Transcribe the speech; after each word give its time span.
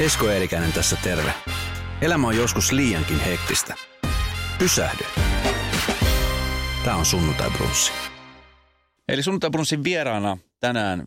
Esko 0.00 0.28
Eerikäinen 0.28 0.72
tässä 0.72 0.96
terve. 1.02 1.34
Elämä 2.00 2.26
on 2.28 2.36
joskus 2.36 2.72
liiankin 2.72 3.20
hektistä. 3.20 3.74
Pysähdy. 4.58 5.04
Tämä 6.84 6.96
on 6.96 7.06
Sunnuntai 7.06 7.50
Brunssi. 7.50 7.92
Eli 9.08 9.22
Sunnuntai 9.22 9.50
Brunssin 9.50 9.84
vieraana 9.84 10.38
tänään, 10.60 11.06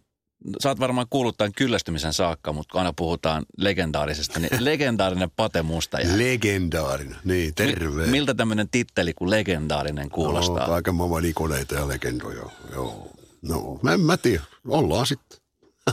saat 0.60 0.80
varmaan 0.80 1.08
kuullut 1.10 1.38
tämän 1.38 1.52
kyllästymisen 1.58 2.14
saakka, 2.14 2.54
mutta 2.54 2.72
kun 2.72 2.80
aina 2.80 2.94
puhutaan 2.94 3.46
legendaarisesta, 3.58 4.40
niin 4.40 4.66
legendaarinen 4.66 5.32
Pate 5.36 5.62
Mustaja. 5.62 6.18
Legendaarinen, 6.18 7.18
niin 7.24 7.56
terve. 7.56 8.06
Mi- 8.06 8.12
miltä 8.12 8.34
tämmöinen 8.34 8.70
titteli 8.70 9.14
kuin 9.14 9.30
legendaarinen 9.30 10.10
kuulostaa? 10.10 10.68
No, 10.68 10.74
kaiken 10.74 10.96
maailman 10.96 11.26
ikoneita 11.26 11.76
ja 11.76 11.88
legendoja, 11.88 12.50
joo. 12.74 13.08
No, 13.42 13.80
mä 13.84 13.94
en 13.94 14.02
mä 14.02 14.18
tiedä, 14.18 14.44
ollaan 14.68 15.06
sitten. 15.06 15.42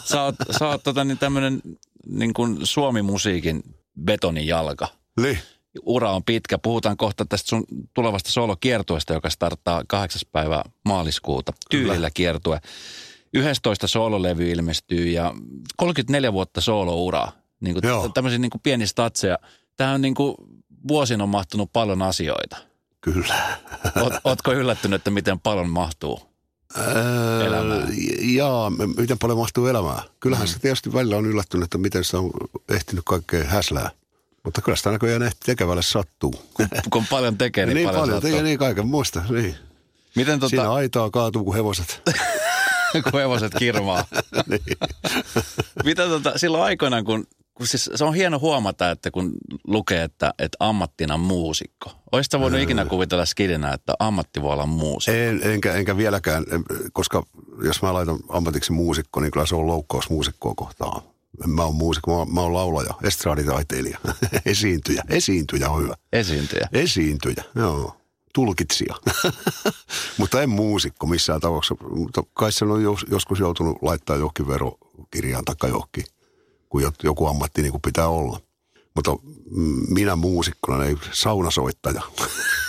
Sä 0.04 0.22
oot, 0.22 0.34
sä 0.58 0.68
oot 0.68 0.82
tota, 0.82 1.04
niin 1.04 1.18
tämmöinen 1.18 1.62
niin 2.08 2.32
kuin 2.32 2.58
Suomi-musiikin 2.62 3.62
betonijalka. 4.04 4.88
Niin. 5.20 5.38
Ura 5.82 6.12
on 6.12 6.24
pitkä. 6.24 6.58
Puhutaan 6.58 6.96
kohta 6.96 7.24
tästä 7.24 7.48
sun 7.48 7.64
tulevasta 7.94 8.32
soolokiertueesta, 8.32 9.12
joka 9.12 9.30
starttaa 9.30 9.82
8. 9.88 10.20
päivää 10.32 10.62
maaliskuuta. 10.84 11.52
Tyylillä 11.70 12.10
kiertue. 12.14 12.60
11 13.34 13.86
soololevy 13.86 14.50
ilmestyy 14.50 15.08
ja 15.10 15.34
34 15.76 16.32
vuotta 16.32 16.60
soolouraa. 16.60 17.32
Niin 17.60 17.74
kuin 17.74 17.86
Joo. 17.86 18.08
tämmöisiä 18.08 18.38
niin 18.38 18.50
kuin 18.50 18.62
pieniä 18.62 18.86
statseja. 18.86 19.38
Tähän 19.76 19.94
on 19.94 20.00
niin 20.00 20.14
kuin 20.14 20.34
vuosina 20.88 21.24
on 21.24 21.30
mahtunut 21.30 21.72
paljon 21.72 22.02
asioita. 22.02 22.56
Kyllä. 23.00 23.34
Oot, 24.02 24.12
ootko 24.24 24.52
yllättynyt, 24.52 25.00
että 25.00 25.10
miten 25.10 25.40
paljon 25.40 25.70
mahtuu? 25.70 26.27
Ää, 26.76 27.46
Elämään. 27.46 27.88
Jaa, 28.20 28.70
m- 28.70 28.94
miten 29.00 29.18
paljon 29.18 29.38
mahtuu 29.38 29.66
elämään. 29.66 30.02
Kyllähän 30.20 30.46
mm. 30.46 30.52
se 30.52 30.58
tietysti 30.58 30.92
välillä 30.92 31.16
on 31.16 31.26
yllättynyt, 31.26 31.64
että 31.64 31.78
miten 31.78 32.04
se 32.04 32.16
on 32.16 32.30
ehtinyt 32.68 33.04
kaikkea 33.04 33.44
häslää. 33.44 33.90
Mutta 34.44 34.62
kyllä 34.62 34.76
sitä 34.76 34.90
näköjään 34.90 35.22
ehti 35.22 35.40
tekevälle 35.46 35.82
sattuu. 35.82 36.34
Kun 36.90 37.06
paljon 37.10 37.38
tekee, 37.38 37.66
niin, 37.66 37.74
niin 37.74 37.88
paljon, 37.88 38.00
paljon 38.00 38.16
sattuu. 38.16 38.30
tekee 38.30 38.42
niin 38.42 38.58
kaiken 38.58 38.86
muista. 38.86 39.22
Niin. 39.30 39.54
Miten 40.16 40.40
Tota... 40.40 40.50
Siinä 40.50 40.72
aitaa 40.72 41.10
kaatuu 41.10 41.44
kuin 41.44 41.56
hevoset. 41.56 42.02
kun 43.10 43.20
hevoset 43.20 43.52
kirmaa? 43.58 44.04
niin. 44.50 44.78
Mitä 45.84 46.06
tota, 46.06 46.32
silloin 46.38 46.64
aikoinaan, 46.64 47.04
kun, 47.04 47.26
kun 47.58 47.66
siis 47.66 47.90
se 47.94 48.04
on 48.04 48.14
hieno 48.14 48.38
huomata, 48.38 48.90
että 48.90 49.10
kun 49.10 49.32
lukee, 49.66 50.02
että, 50.02 50.34
että 50.38 50.56
ammattina 50.60 51.16
muusikko. 51.16 51.92
Olisitko 52.12 52.40
voinut 52.40 52.60
ikinä 52.60 52.84
kuvitella 52.84 53.26
skidinä, 53.26 53.72
että 53.72 53.94
ammatti 53.98 54.42
voi 54.42 54.52
olla 54.52 54.66
muusikko? 54.66 55.20
En, 55.20 55.40
enkä, 55.42 55.74
enkä 55.74 55.96
vieläkään, 55.96 56.44
koska 56.92 57.22
jos 57.64 57.82
mä 57.82 57.94
laitan 57.94 58.18
ammatiksi 58.28 58.72
muusikko, 58.72 59.20
niin 59.20 59.30
kyllä 59.30 59.46
se 59.46 59.54
on 59.54 59.66
loukkaus 59.66 60.10
muusikkoa 60.10 60.54
kohtaan. 60.56 61.02
Mä 61.46 61.64
oon 61.64 61.74
muusikko, 61.74 62.10
mä 62.10 62.16
oon, 62.16 62.34
mä 62.34 62.40
oon 62.40 62.54
laulaja, 62.54 62.94
estraaditaiteilija, 63.02 63.98
esiintyjä. 64.46 65.02
Esiintyjä 65.08 65.70
on 65.70 65.82
hyvä. 65.82 65.94
Esiintyjä. 66.12 66.68
Esiintyjä, 66.72 67.44
joo. 67.54 67.96
Tulkitsija. 68.34 68.94
Mutta 70.18 70.42
en 70.42 70.50
muusikko 70.50 71.06
missään 71.06 71.40
tapauksessa. 71.40 71.84
Mutta 71.90 72.22
kai 72.34 72.52
sen 72.52 72.70
on 72.70 72.82
jos, 72.82 73.06
joskus 73.10 73.40
joutunut 73.40 73.78
laittaa 73.82 74.16
johonkin 74.16 74.48
verokirjaan 74.48 75.44
tai 75.44 75.70
johonkin, 75.70 76.04
jo- 76.74 76.92
joku 77.02 77.26
ammatti 77.26 77.62
niin 77.62 77.72
kuin 77.72 77.82
pitää 77.82 78.08
olla. 78.08 78.40
Mutta 78.94 79.16
minä 79.88 80.16
muusikkona, 80.16 80.84
ei 80.84 80.96
saunasoittaja. 81.12 82.02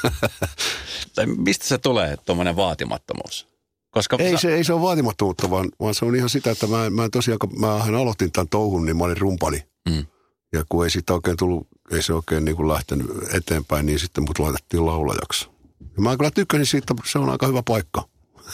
Tai 1.15 1.25
mistä 1.25 1.65
se 1.65 1.77
tulee, 1.77 2.17
tuommoinen 2.25 2.55
vaatimattomuus? 2.55 3.47
Koska 3.91 4.17
Ei 4.19 4.31
sä- 4.31 4.37
se, 4.37 4.55
ei 4.55 4.63
se 4.63 4.73
ole 4.73 4.81
vaatimattomuutta, 4.81 5.49
vaan, 5.49 5.69
vaan 5.79 5.95
se 5.95 6.05
on 6.05 6.15
ihan 6.15 6.29
sitä, 6.29 6.51
että 6.51 6.67
mä, 6.67 6.89
mä 6.89 7.09
tosiaan, 7.09 7.39
kun 7.39 7.59
mä 7.59 7.75
aloitin 7.75 8.31
tämän 8.31 8.49
touhun, 8.49 8.85
niin 8.85 8.97
mä 8.97 9.03
olin 9.03 9.17
rumpali. 9.17 9.63
Mm. 9.89 10.05
Ja 10.53 10.63
kun 10.69 10.83
ei 10.83 10.89
siitä 10.89 11.13
oikein 11.13 11.37
tullut, 11.37 11.67
ei 11.91 12.01
se 12.01 12.13
oikein 12.13 12.45
niin 12.45 12.55
kuin 12.55 12.67
lähtenyt 12.67 13.07
eteenpäin, 13.33 13.85
niin 13.85 13.99
sitten 13.99 14.23
mut 14.23 14.39
laitettiin 14.39 14.85
laulajaksi. 14.85 15.49
Ja 15.95 16.01
mä 16.01 16.17
kyllä 16.17 16.31
tykkäsin 16.31 16.65
siitä, 16.65 16.93
se 17.05 17.19
on 17.19 17.29
aika 17.29 17.47
hyvä 17.47 17.63
paikka 17.63 18.03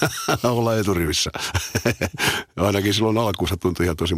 olla 0.43 0.75
eturivissä. 0.75 1.31
Ainakin 2.55 2.93
silloin 2.93 3.17
alkuun 3.17 3.49
se 3.49 3.57
tuntui 3.57 3.85
ihan 3.85 3.97
tosi. 3.97 4.15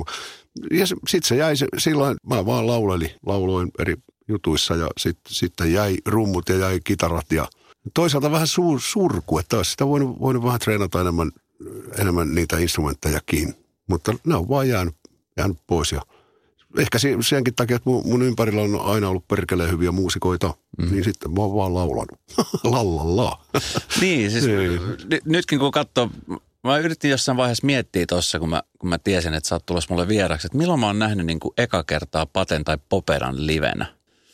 Ja 0.72 0.88
sitten 0.88 1.24
se 1.24 1.36
jäi 1.36 1.58
se, 1.58 1.68
silloin, 1.78 2.18
mä 2.30 2.46
vaan 2.46 2.68
laulelin, 2.68 3.12
lauloin 3.26 3.72
eri 3.80 3.96
jutuissa 4.28 4.76
ja 4.76 4.88
sitten 4.98 5.34
sit 5.34 5.54
jäi 5.72 5.98
rummut 6.06 6.50
ja 6.50 6.56
jäi 6.56 6.80
kitarat 6.84 7.32
ja 7.32 7.48
toisaalta 7.94 8.32
vähän 8.32 8.48
su, 8.48 8.80
surku, 8.80 9.40
että 9.40 9.58
olisi 9.58 9.72
sitä 9.72 9.88
voinut, 9.88 10.20
voinut 10.20 10.44
vähän 10.44 10.60
treenata 10.60 11.02
enemmän, 11.02 11.32
enemmän 12.00 12.36
niitä 12.36 12.58
instrumenttejakin. 12.58 13.54
Mutta 13.90 14.14
ne 14.26 14.36
on 14.36 14.50
vaan 14.50 14.70
jäänyt, 14.70 14.96
jäänyt 15.38 15.58
pois 15.68 15.92
ja 15.92 16.02
ehkä 16.78 17.00
se- 17.00 17.18
senkin 17.22 17.56
takia, 17.56 17.76
että 17.76 17.90
mun, 17.90 18.08
mun 18.08 18.22
ympärillä 18.22 18.62
on 18.62 18.82
aina 18.86 19.10
ollut 19.10 19.28
perkeleen 19.28 19.72
hyviä 19.72 19.92
muusikoita, 19.92 20.54
mm. 20.78 20.92
niin 20.92 21.04
sitten 21.04 21.32
mä 21.32 21.42
oon 21.42 21.56
vaan 21.56 21.74
laulanut. 21.74 22.20
Lallalla. 22.64 23.42
Niin, 24.02 24.32
siis 24.32 24.46
Niin. 24.46 24.82
n- 25.14 25.32
nytkin 25.32 25.60
kun 25.60 25.72
katsoo, 25.72 26.10
mä 26.64 26.78
yritin 26.78 27.12
jossain 27.12 27.38
vaiheessa 27.38 27.66
miettiä 27.66 28.06
tuossa, 28.06 28.40
kun 28.40 28.50
mä, 28.50 28.64
kun 28.80 28.90
mä 28.90 28.98
tiesin, 28.98 29.34
että 29.34 29.50
sä 29.50 29.56
oot 29.56 29.66
tulossa 29.66 29.94
mulle 29.94 30.08
vieraksi, 30.08 30.48
että 30.48 30.58
milloin 30.58 30.80
mä 30.80 30.86
oon 30.88 31.00
nähnyt 31.00 31.26
niin 31.26 31.40
kuin 31.40 31.54
eka 31.58 31.84
kertaa 31.84 32.26
Paten 32.26 32.64
tai 32.64 32.78
Poperan 32.90 33.48
livenä. 33.48 33.86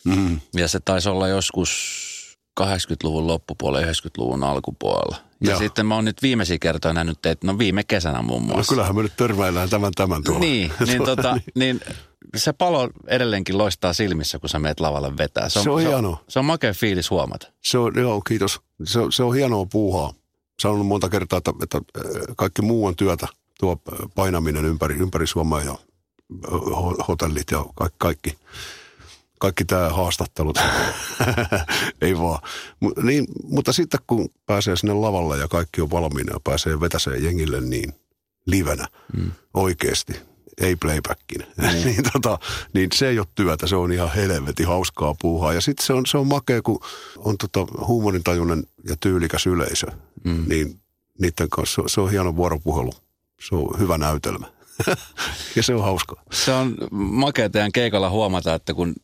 Mm. 0.04 0.40
Ja 0.54 0.68
se 0.68 0.80
taisi 0.80 1.08
olla 1.08 1.28
joskus 1.28 1.70
80-luvun 2.60 3.26
loppupuolella, 3.26 3.86
90-luvun 3.92 4.44
alkupuolella. 4.44 5.16
Ja 5.40 5.50
Joo. 5.50 5.58
sitten 5.58 5.86
mä 5.86 5.94
oon 5.94 6.04
nyt 6.04 6.22
viimeisiä 6.22 6.58
kertoja 6.58 6.94
nähnyt 6.94 7.18
teitä, 7.22 7.46
no 7.46 7.58
viime 7.58 7.84
kesänä 7.84 8.22
muun 8.22 8.42
No 8.46 8.54
muassa. 8.54 8.70
kyllähän 8.74 8.96
me 8.96 9.02
nyt 9.02 9.16
törmäillään 9.16 9.70
tämän 9.70 9.92
tämän 9.96 10.22
tuolla. 10.24 10.40
Niin, 10.40 10.72
niin, 10.86 11.04
tota, 11.16 11.38
niin 11.54 11.80
se 12.36 12.52
palo 12.52 12.90
edelleenkin 13.06 13.58
loistaa 13.58 13.92
silmissä, 13.92 14.38
kun 14.38 14.48
sä 14.48 14.58
meet 14.58 14.80
lavalle 14.80 15.16
vetää. 15.16 15.48
Se 15.48 15.58
on 15.58 15.62
se 15.64 15.70
on, 15.70 15.80
hienoa. 15.80 16.24
se 16.28 16.38
on 16.38 16.44
makea 16.44 16.72
fiilis 16.74 17.10
huomata. 17.10 17.46
Se 17.60 17.78
on, 17.78 17.92
joo, 17.96 18.20
kiitos. 18.20 18.60
Se, 18.84 18.98
on- 19.00 19.12
se 19.12 19.22
on 19.22 19.34
hienoa 19.34 19.66
puuhaa. 19.66 20.12
Sanonut 20.62 20.86
monta 20.86 21.08
kertaa, 21.08 21.36
että, 21.36 21.52
että 21.62 21.78
äh, 21.78 22.04
kaikki 22.36 22.62
muu 22.62 22.86
on 22.86 22.96
työtä. 22.96 23.28
Tuo 23.60 23.72
äh, 23.92 23.98
painaminen 24.14 24.64
ympäri, 24.64 24.94
ympäri 24.94 25.26
Suomea 25.26 25.60
ja 25.64 25.70
äh, 25.72 26.50
ho- 26.52 27.04
hotellit 27.08 27.50
ja 27.50 27.64
kaikki, 27.74 27.96
kaikki, 27.98 28.38
kaikki 29.40 29.64
tämä 29.64 29.88
haastattelut. 29.88 30.58
Ei 32.02 32.18
vaan. 32.18 32.38
Niin, 33.02 33.26
mutta 33.42 33.72
sitten 33.72 34.00
kun 34.06 34.28
pääsee 34.46 34.76
sinne 34.76 34.94
lavalle 34.94 35.38
ja 35.38 35.48
kaikki 35.48 35.80
on 35.80 35.90
valmiina 35.90 36.32
ja 36.32 36.40
pääsee 36.44 36.80
vetäseen 36.80 37.24
jengille 37.24 37.60
niin 37.60 37.94
livenä 38.46 38.88
mm. 39.16 39.30
oikeasti, 39.54 40.12
ei 40.58 40.76
playbackin, 40.76 41.46
niin, 41.84 42.02
tota, 42.12 42.38
niin 42.72 42.88
se 42.94 43.08
ei 43.08 43.18
ole 43.18 43.26
työtä, 43.34 43.66
se 43.66 43.76
on 43.76 43.92
ihan 43.92 44.12
helvetin 44.14 44.66
hauskaa 44.66 45.14
puuhaa. 45.22 45.52
Ja 45.52 45.60
sitten 45.60 45.86
se 45.86 45.92
on, 45.92 46.06
se 46.06 46.18
on 46.18 46.26
makea, 46.26 46.62
kun 46.62 46.80
on 47.18 47.38
tota 47.38 47.66
huumorintajuinen 47.86 48.64
ja 48.88 48.96
tyylikäs 49.00 49.46
yleisö, 49.46 49.86
mm. 50.24 50.44
niin 50.48 50.80
niiden 51.18 51.50
kanssa 51.50 51.82
se, 51.82 51.94
se 51.94 52.00
on 52.00 52.10
hieno 52.10 52.36
vuoropuhelu. 52.36 52.92
Se 53.48 53.54
on 53.54 53.78
hyvä 53.78 53.98
näytelmä. 53.98 54.46
ja 55.56 55.62
se 55.62 55.74
on 55.74 55.82
hauskaa. 55.82 56.22
Se 56.32 56.52
on 56.52 56.76
makea 56.90 57.50
teidän 57.50 57.72
keikalla 57.72 58.10
huomata, 58.10 58.54
että 58.54 58.74
kun 58.74 58.94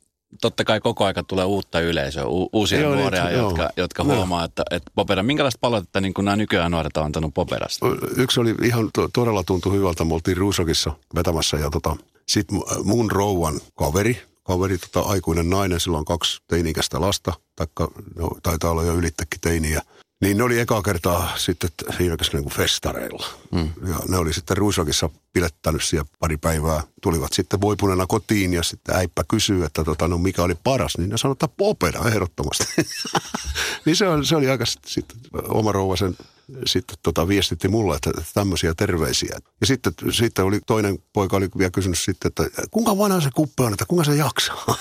totta 0.40 0.64
kai 0.64 0.80
koko 0.80 1.04
aika 1.04 1.22
tulee 1.22 1.44
uutta 1.44 1.80
yleisöä, 1.80 2.26
u- 2.26 2.48
uusia 2.52 2.80
Joo, 2.80 2.94
nuoria, 2.94 3.24
niitä, 3.24 3.36
jotka, 3.36 3.62
joo. 3.62 3.70
jotka 3.76 4.04
huomaa, 4.04 4.44
että, 4.44 4.62
että 4.70 4.90
popera, 4.94 5.22
minkälaista 5.22 5.58
palautetta 5.60 6.00
niin 6.00 6.14
kuin 6.14 6.24
nämä 6.24 6.36
nykyään 6.36 6.70
nuoret 6.70 6.96
on 6.96 7.04
antanut 7.04 7.34
poperasta? 7.34 7.86
Yksi 8.16 8.40
oli 8.40 8.54
ihan 8.62 8.90
to, 8.94 9.08
todella 9.12 9.44
tuntui 9.44 9.72
hyvältä. 9.72 10.04
Me 10.04 10.14
oltiin 10.14 10.36
Ruusokissa 10.36 10.92
vetämässä 11.14 11.56
ja 11.56 11.70
tota, 11.70 11.96
sitten 12.28 12.60
mun 12.84 13.10
rouvan 13.10 13.60
kaveri, 13.74 14.22
kaveri 14.42 14.78
tota, 14.78 15.08
aikuinen 15.08 15.50
nainen, 15.50 15.80
sillä 15.80 15.98
on 15.98 16.04
kaksi 16.04 16.42
teini-ikäistä 16.48 17.00
lasta, 17.00 17.32
taikka 17.56 17.88
no, 18.16 18.30
taitaa 18.42 18.70
olla 18.70 18.82
jo 18.82 18.94
ylittäkin 18.94 19.40
teiniä. 19.40 19.82
Niin 20.20 20.36
ne 20.36 20.44
oli 20.44 20.60
eka 20.60 20.82
kertaa 20.82 21.36
sitten 21.36 21.70
siinä 21.96 22.16
niin 22.32 22.50
festareilla. 22.50 23.26
Mm. 23.52 23.70
Ja 23.88 23.98
ne 24.08 24.16
oli 24.16 24.32
sitten 24.32 24.56
Ruusokissa 24.56 25.10
pilettänyt 25.32 25.84
siellä 25.84 26.08
pari 26.18 26.36
päivää. 26.36 26.82
Tulivat 27.02 27.32
sitten 27.32 27.60
voipuneena 27.60 28.06
kotiin 28.06 28.52
ja 28.52 28.62
sitten 28.62 28.96
äippä 28.96 29.24
kysyy, 29.28 29.64
että 29.64 29.84
tota, 29.84 30.08
no 30.08 30.18
mikä 30.18 30.42
oli 30.42 30.54
paras. 30.64 30.98
Niin 30.98 31.10
ne 31.10 31.18
sanoi, 31.18 31.32
että 31.32 31.48
popera 31.48 32.08
ehdottomasti. 32.08 32.64
niin 33.84 33.96
se 33.96 34.08
oli, 34.08 34.26
se 34.26 34.36
oli 34.36 34.50
aika 34.50 34.66
sitten 34.66 34.90
sit, 34.90 35.06
oma 35.48 35.72
rouva 35.72 35.96
sen 35.96 36.16
sitten 36.66 36.96
tota 37.02 37.28
viestitti 37.28 37.68
mulle, 37.68 37.96
että 37.96 38.10
tämmöisiä 38.34 38.74
terveisiä. 38.76 39.36
Ja 39.60 39.66
sitten, 39.66 39.92
sitten 40.10 40.44
oli 40.44 40.60
toinen 40.66 40.98
poika 41.12 41.36
oli 41.36 41.48
vielä 41.58 41.70
kysynyt 41.70 41.98
sitten, 41.98 42.28
että 42.28 42.62
kuinka 42.70 42.98
vanha 42.98 43.20
se 43.20 43.30
kuppe 43.34 43.62
on, 43.62 43.72
että 43.72 43.84
kuinka 43.88 44.04
se 44.04 44.16
jaksaa? 44.16 44.64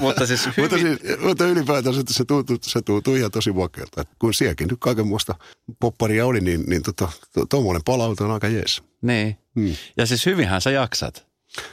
mutta 0.00 0.26
siis 0.26 0.46
hyvin... 0.46 0.54
mutta, 0.62 0.78
siis, 0.78 1.20
mutta 1.20 1.46
ylipäätään 1.46 1.94
se, 1.94 2.02
se, 2.08 2.24
tuntuu, 2.24 2.56
se 2.62 2.82
tuntuu 2.82 3.14
ihan 3.14 3.30
tosi 3.30 3.56
vakealta. 3.56 4.04
Kun 4.18 4.34
sielläkin 4.34 4.68
nyt 4.68 4.80
kaikenmoista 4.80 5.34
popparia 5.80 6.26
oli, 6.26 6.40
niin, 6.40 6.64
niin 6.66 6.82
tota, 6.82 7.08
tuommoinen 7.50 7.82
to, 7.84 7.92
palaute 7.92 8.24
on 8.24 8.30
aika 8.30 8.48
jees. 8.48 8.82
Niin. 9.02 9.38
Hmm. 9.54 9.76
Ja 9.96 10.06
siis 10.06 10.26
hyvinhän 10.26 10.60
sä 10.60 10.70
jaksat. 10.70 11.26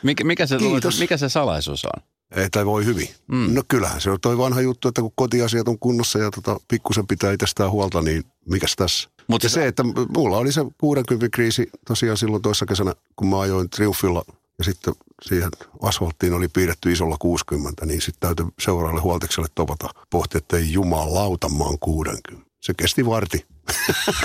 Mikä, 0.03 0.23
mikä, 0.23 0.45
se, 0.45 0.57
Kiitos. 0.57 0.99
mikä 0.99 1.17
se 1.17 1.29
salaisuus 1.29 1.85
on? 1.85 2.03
Ei, 2.35 2.49
tai 2.49 2.65
voi 2.65 2.85
hyvin. 2.85 3.07
Mm. 3.27 3.53
No 3.53 3.63
kyllähän 3.67 4.01
se 4.01 4.09
on 4.09 4.21
toi 4.21 4.37
vanha 4.37 4.61
juttu, 4.61 4.87
että 4.87 5.01
kun 5.01 5.11
kotiasiat 5.15 5.67
on 5.67 5.79
kunnossa 5.79 6.19
ja 6.19 6.31
tota, 6.31 6.59
pikkusen 6.67 7.07
pitää 7.07 7.31
itsestään 7.31 7.71
huolta, 7.71 8.01
niin 8.01 8.23
mikäs 8.49 8.75
tässä? 8.75 9.09
Mutta 9.27 9.49
se, 9.49 9.67
että 9.67 9.83
mulla 10.17 10.37
oli 10.37 10.51
se 10.51 10.61
60 10.77 11.29
kriisi 11.35 11.69
tosiaan 11.87 12.17
silloin 12.17 12.41
toissa 12.41 12.65
kesänä, 12.65 12.93
kun 13.15 13.27
mä 13.27 13.39
ajoin 13.39 13.69
Triumfilla 13.69 14.25
ja 14.61 14.65
sitten 14.65 14.93
siihen 15.21 15.49
asfalttiin 15.81 16.33
oli 16.33 16.47
piirretty 16.47 16.91
isolla 16.91 17.15
60, 17.19 17.85
niin 17.85 18.01
sitten 18.01 18.19
täytyy 18.19 18.45
seuraavalle 18.59 19.01
huoltekselle 19.01 19.47
topata 19.55 19.89
pohtia, 20.09 20.37
että 20.37 20.57
ei 20.57 20.73
jumalauta, 20.73 21.49
mä 21.49 21.63
oon 21.63 21.79
60. 21.79 22.31
Se 22.59 22.73
kesti 22.73 23.05
varti. 23.05 23.45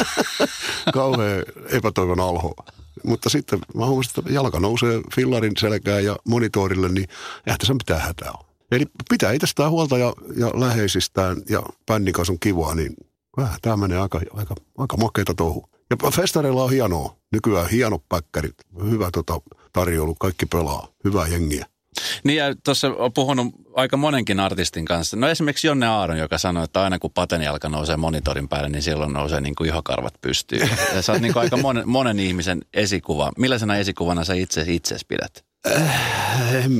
Kauhean 0.94 1.44
epätoivon 1.70 2.20
alho. 2.20 2.54
Mutta 3.04 3.30
sitten 3.30 3.58
mä 3.74 3.86
huomasin, 3.86 4.12
että 4.18 4.32
jalka 4.32 4.60
nousee 4.60 5.00
fillarin 5.14 5.52
selkään 5.58 6.04
ja 6.04 6.16
monitorille, 6.28 6.88
niin 6.88 7.08
eihän 7.46 7.58
tässä 7.58 7.74
mitään 7.74 8.00
hätää 8.00 8.30
ole. 8.30 8.46
Eli 8.70 8.84
pitää 9.10 9.32
itsestään 9.32 9.70
huolta 9.70 9.98
ja, 9.98 10.12
ja 10.36 10.50
läheisistään 10.54 11.36
ja 11.50 11.62
pännikasun 11.86 12.40
kivaa, 12.40 12.74
niin 12.74 12.96
vähän 13.36 13.58
tämä 13.62 13.76
menee 13.76 13.98
aika, 13.98 14.20
aika, 14.34 14.54
aika 14.78 14.96
makeita 14.96 15.34
touhu. 15.34 15.68
Ja 15.90 16.10
festareilla 16.10 16.64
on 16.64 16.70
hienoa. 16.70 17.16
Nykyään 17.32 17.70
hieno 17.70 17.98
päkkärit, 18.08 18.54
hyvä 18.90 19.10
tota, 19.12 19.40
tarjoulu, 19.76 20.14
kaikki 20.14 20.46
pelaa, 20.46 20.88
hyvää 21.04 21.26
jengiä. 21.26 21.66
Niin 22.24 22.36
ja 22.36 22.54
tuossa 22.64 22.88
on 22.88 23.12
puhunut 23.12 23.54
aika 23.74 23.96
monenkin 23.96 24.40
artistin 24.40 24.84
kanssa. 24.84 25.16
No 25.16 25.28
esimerkiksi 25.28 25.66
Jonne 25.66 25.86
Aaron, 25.86 26.18
joka 26.18 26.38
sanoi, 26.38 26.64
että 26.64 26.82
aina 26.82 26.98
kun 26.98 27.10
patenijalka 27.10 27.68
nousee 27.68 27.96
monitorin 27.96 28.48
päälle, 28.48 28.68
niin 28.68 28.82
silloin 28.82 29.12
nousee 29.12 29.40
niin 29.40 29.54
kuin 29.54 29.68
ihokarvat 29.68 30.14
pystyyn. 30.20 30.70
Ja 30.94 31.02
sä 31.02 31.12
oot 31.12 31.22
niin 31.22 31.32
kuin 31.32 31.40
aika 31.40 31.56
monen, 31.56 31.88
monen 31.88 32.18
ihmisen 32.18 32.62
esikuva. 32.74 33.32
Millaisena 33.38 33.76
esikuvana 33.76 34.24
sä 34.24 34.34
itse 34.34 34.64
itse 34.68 34.96
pidät? 35.08 35.44
Äh, 35.66 36.64
en 36.64 36.72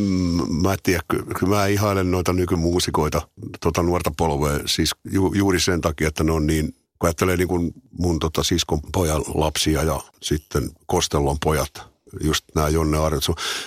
mä 0.63 0.77
tiedä, 0.83 1.03
kyllä 1.09 1.57
mä 1.57 1.67
ihailen 1.67 2.11
noita 2.11 2.33
nykymuusikoita, 2.33 3.29
tota 3.61 3.83
nuorta 3.83 4.13
polvea, 4.17 4.61
siis 4.67 4.91
ju, 5.13 5.33
juuri 5.35 5.61
sen 5.61 5.81
takia, 5.81 6.09
että 6.09 6.25
ne 6.25 6.33
on 6.33 6.47
niin, 6.47 6.75
kun 6.99 7.09
ajattelee 7.09 7.37
niin 7.37 7.49
kuin 7.49 7.73
mun 7.99 8.19
tota 8.19 8.43
siskon 8.43 8.81
pojan 8.93 9.23
lapsia 9.35 9.83
ja 9.83 10.01
sitten 10.23 10.71
Kostellon 10.87 11.37
pojat, 11.45 11.96
just 12.21 12.45
nämä 12.55 12.69
Jonne 12.69 12.99
Arjot. 12.99 13.25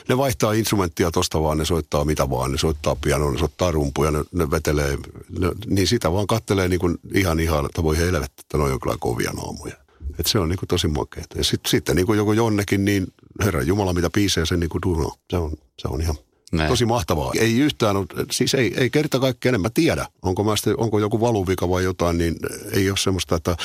Ne 0.10 0.18
vaihtaa 0.18 0.54
instrumenttia 0.54 1.12
tosta 1.12 1.42
vaan, 1.44 1.58
ne 1.58 1.66
soittaa 1.66 2.06
mitä 2.06 2.30
vaan, 2.30 2.52
ne 2.52 2.58
soittaa 2.58 2.96
pianoa, 2.96 3.32
ne 3.32 3.40
soittaa 3.40 3.72
rumpuja, 3.72 4.12
ne, 4.12 4.24
ne 4.32 4.52
vetelee, 4.52 4.98
ne, 5.40 5.52
niin 5.68 5.88
sitä 5.88 6.12
vaan 6.12 6.28
kattelee 6.28 6.68
niin 6.68 6.80
kuin 6.80 6.98
ihan 7.14 7.40
ihan, 7.40 7.66
että 7.66 7.84
voi 7.84 7.98
helvetti, 7.98 8.42
että 8.42 8.58
ne 8.58 8.64
on 8.64 8.80
kyllä 8.80 8.98
kovia 9.00 9.32
naamuja. 9.32 9.76
Et 10.20 10.26
se 10.26 10.40
on 10.40 10.50
niin 10.50 10.60
kuin 10.60 10.68
tosi 10.68 10.88
makeeta. 10.88 11.38
Ja 11.38 11.44
sit, 11.44 11.62
sitten 11.68 11.96
niin 11.96 12.06
kuin 12.06 12.18
joku 12.18 12.34
Jonnekin, 12.34 12.86
niin 12.86 13.08
Herra 13.44 13.62
Jumala, 13.62 13.94
mitä 13.94 14.10
biisejä 14.10 14.46
se 14.46 14.58
niin 14.58 14.70
kuin 14.70 14.82
duunoo. 14.82 15.14
Se 15.30 15.38
on, 15.38 15.52
se 15.78 15.88
on 15.88 16.02
ihan 16.02 16.16
näin. 16.52 16.70
Tosi 16.70 16.86
mahtavaa. 16.86 17.32
Ei 17.40 17.60
yhtään, 17.60 17.96
siis 18.32 18.54
ei, 18.54 18.74
ei 18.78 18.90
kerta 18.90 19.20
kaikkea 19.20 19.50
enemmän 19.50 19.74
tiedä, 19.74 20.06
onko, 20.22 20.44
mä 20.44 20.56
sitten, 20.56 20.80
onko 20.80 21.00
joku 21.00 21.20
valuvika 21.22 21.70
vai 21.70 21.84
jotain, 21.84 22.18
niin 22.18 22.36
ei 22.72 22.90
ole 22.90 22.98
semmoista, 22.98 23.36
että 23.36 23.58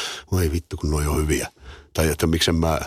ei 0.42 0.52
vittu 0.52 0.76
kun 0.76 0.90
noi 0.90 1.06
on 1.06 1.16
hyviä. 1.16 1.48
Tai 1.94 2.08
että 2.08 2.26
miksen 2.26 2.54
mä. 2.54 2.80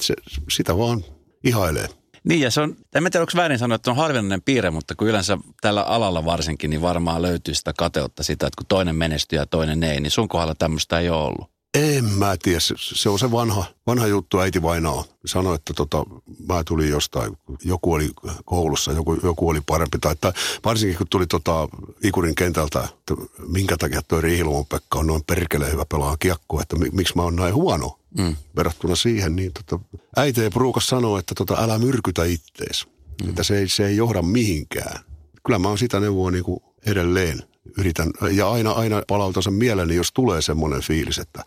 Se, 0.00 0.14
sitä 0.50 0.78
vaan 0.78 1.04
ihailee. 1.44 1.88
Niin 2.24 2.40
ja 2.40 2.50
se 2.50 2.60
on, 2.60 2.76
en 2.94 3.02
tiedä 3.02 3.20
onko 3.20 3.32
väärin 3.36 3.58
sanoa, 3.58 3.76
että 3.76 3.90
on 3.90 3.96
harvinainen 3.96 4.42
piirre, 4.42 4.70
mutta 4.70 4.94
kun 4.94 5.08
yleensä 5.08 5.38
tällä 5.60 5.82
alalla 5.82 6.24
varsinkin, 6.24 6.70
niin 6.70 6.82
varmaan 6.82 7.22
löytyy 7.22 7.54
sitä 7.54 7.72
kateutta 7.72 8.22
sitä, 8.22 8.46
että 8.46 8.56
kun 8.58 8.66
toinen 8.66 8.96
menestyy 8.96 9.38
ja 9.38 9.46
toinen 9.46 9.82
ei, 9.82 10.00
niin 10.00 10.10
sun 10.10 10.28
kohdalla 10.28 10.54
tämmöistä 10.54 10.98
ei 10.98 11.10
ole 11.10 11.24
ollut. 11.24 11.50
En 11.74 12.04
mä 12.04 12.36
tiedä, 12.42 12.60
se, 12.76 13.08
on 13.08 13.18
se 13.18 13.32
vanha, 13.32 13.64
vanha 13.86 14.06
juttu 14.06 14.40
äiti 14.40 14.62
vainaa. 14.62 15.04
Sanoi, 15.26 15.54
että 15.54 15.74
tota, 15.74 16.04
mä 16.48 16.64
tulin 16.64 16.88
jostain, 16.88 17.38
joku 17.64 17.92
oli 17.92 18.10
koulussa, 18.44 18.92
joku, 18.92 19.18
joku 19.22 19.48
oli 19.48 19.60
parempi. 19.66 19.98
Tai 19.98 20.12
että 20.12 20.32
varsinkin 20.64 20.98
kun 20.98 21.06
tuli 21.10 21.26
tota, 21.26 21.68
Ikurin 22.02 22.34
kentältä, 22.34 22.80
että 22.80 23.14
minkä 23.48 23.76
takia 23.76 24.02
toi 24.02 24.20
Riihilumon 24.20 24.66
Pekka 24.66 24.98
on 24.98 25.06
noin 25.06 25.24
perkeleen 25.26 25.72
hyvä 25.72 25.84
pelaa 25.84 26.16
kiekkoa, 26.16 26.62
että 26.62 26.76
miksi 26.92 27.16
mä 27.16 27.22
oon 27.22 27.36
näin 27.36 27.54
huono 27.54 27.98
mm. 28.18 28.36
verrattuna 28.56 28.96
siihen. 28.96 29.36
Niin 29.36 29.52
tota, 29.52 29.84
äiti 30.16 30.42
ei 30.42 30.50
pruukas 30.50 30.86
sanoa, 30.86 31.18
että 31.18 31.34
tota, 31.34 31.56
älä 31.58 31.78
myrkytä 31.78 32.24
ittees, 32.24 32.86
mm. 33.22 33.28
että 33.28 33.42
se 33.42 33.58
ei, 33.58 33.68
se 33.68 33.86
ei 33.86 33.96
johda 33.96 34.22
mihinkään. 34.22 35.04
Kyllä 35.46 35.58
mä 35.58 35.68
oon 35.68 35.78
sitä 35.78 36.00
neuvoa 36.00 36.30
niin 36.30 36.44
kuin 36.44 36.60
edelleen 36.86 37.42
yritän, 37.78 38.10
ja 38.32 38.50
aina, 38.50 38.70
aina 38.70 39.02
palautan 39.06 39.42
sen 39.42 39.52
mieleni, 39.52 39.94
jos 39.94 40.12
tulee 40.12 40.42
semmoinen 40.42 40.80
fiilis, 40.80 41.18
että, 41.18 41.44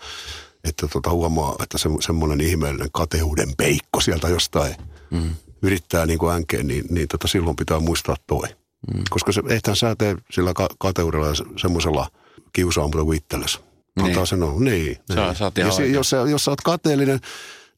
että 0.63 0.88
tota 0.88 1.10
huomaa, 1.10 1.56
että 1.63 1.77
se, 1.77 1.89
semmoinen 2.00 2.42
ihmeellinen 2.42 2.89
kateuden 2.94 3.50
peikko 3.57 4.01
sieltä 4.01 4.30
jostain 4.30 4.75
mm. 5.12 5.36
yrittää 5.62 6.06
niin 6.06 6.19
kuin 6.19 6.33
änkeen, 6.33 6.68
niin, 6.68 6.86
niin 6.89 7.07
tota 7.07 7.27
silloin 7.27 7.56
pitää 7.56 7.80
muistaa 7.80 8.16
toi. 8.27 8.48
Mm. 8.94 9.04
Koska 9.10 9.31
se, 9.31 9.42
eihän 9.48 9.75
sä 9.75 9.95
tee 9.95 10.16
sillä 10.31 10.54
ka- 10.54 10.69
kateudella 10.80 11.27
ja 11.27 11.33
semmoisella 11.62 12.10
kiusaamulla 12.54 13.04
kuin 13.04 13.18
itsellesi. 13.18 13.60
Niin. 14.04 14.28
Sanoa, 14.28 14.51
niin. 14.51 14.63
niin. 14.63 14.98
Sä, 15.13 15.34
sä 15.34 15.51
ja 15.56 15.86
jos, 15.86 16.12
jos 16.30 16.46
sä 16.46 16.51
oot 16.51 16.62
kateellinen, 16.62 17.19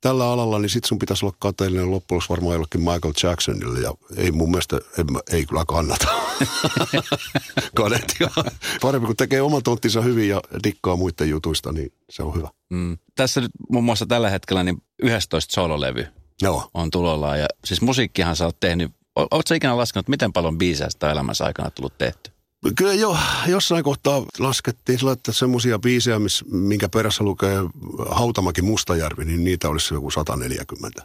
tällä 0.02 0.32
alalla, 0.32 0.60
niin 0.60 0.70
sit 0.70 0.86
sun 0.86 1.00
pitäisi 1.00 1.26
olla 1.26 1.36
kateellinen 1.40 1.92
loppujen 1.92 2.22
varmaan 2.30 2.54
jollekin 2.54 2.82
Michael 2.82 3.14
Jacksonille. 3.24 3.80
Ja 3.80 3.94
ei 4.16 4.32
mun 4.32 4.52
mielestä, 4.52 4.80
ei, 4.98 5.04
ei 5.32 5.46
kyllä 5.46 5.66
kannata 5.68 6.08
kadetia. 7.76 8.30
Parempi 8.82 9.08
kun 9.08 9.16
tekee 9.16 9.42
oman 9.42 9.64
tonttinsa 9.64 10.02
hyvin 10.02 10.30
ja 10.30 10.42
dikkaa 10.64 10.96
muiden 10.96 11.30
jutuista, 11.30 11.72
niin 11.72 11.94
se 12.10 12.24
on 12.24 12.36
hyvä. 12.36 12.50
Mm. 12.70 12.98
Tässä 13.16 13.42
nyt 13.42 13.52
muun 13.70 13.84
muassa 13.84 14.06
tällä 14.06 14.30
hetkellä 14.30 14.64
niin 14.64 14.84
11 15.04 15.54
sololevy 15.54 16.08
Joo. 16.42 16.70
on 16.74 16.92
tulollaan. 16.92 17.40
Ja 17.40 17.48
siis 17.66 17.82
musiikkihan 17.82 18.36
sä 18.36 18.46
oot 18.46 18.60
tehnyt, 18.60 18.92
ootko 19.16 19.54
ikinä 19.54 19.78
laskenut, 19.78 20.08
miten 20.08 20.34
paljon 20.34 20.58
biisejä 20.58 20.90
sitä 20.90 21.12
elämänsä 21.12 21.46
aikana 21.46 21.72
tullut 21.72 21.98
tehty? 21.98 22.32
Kyllä 22.76 22.94
jo, 22.94 23.18
jossain 23.48 23.84
kohtaa 23.84 24.26
laskettiin 24.40 25.00
sillä, 25.00 25.12
että 25.12 25.32
semmoisia 25.32 25.80
biisejä, 25.80 26.20
miss, 26.20 26.46
minkä 26.52 26.90
perässä 26.90 27.24
lukee 27.24 27.58
Hautamäki 28.10 28.62
Mustajärvi, 28.62 29.26
niin 29.26 29.44
niitä 29.44 29.70
olisi 29.70 29.94
joku 29.94 30.12
140 30.12 31.02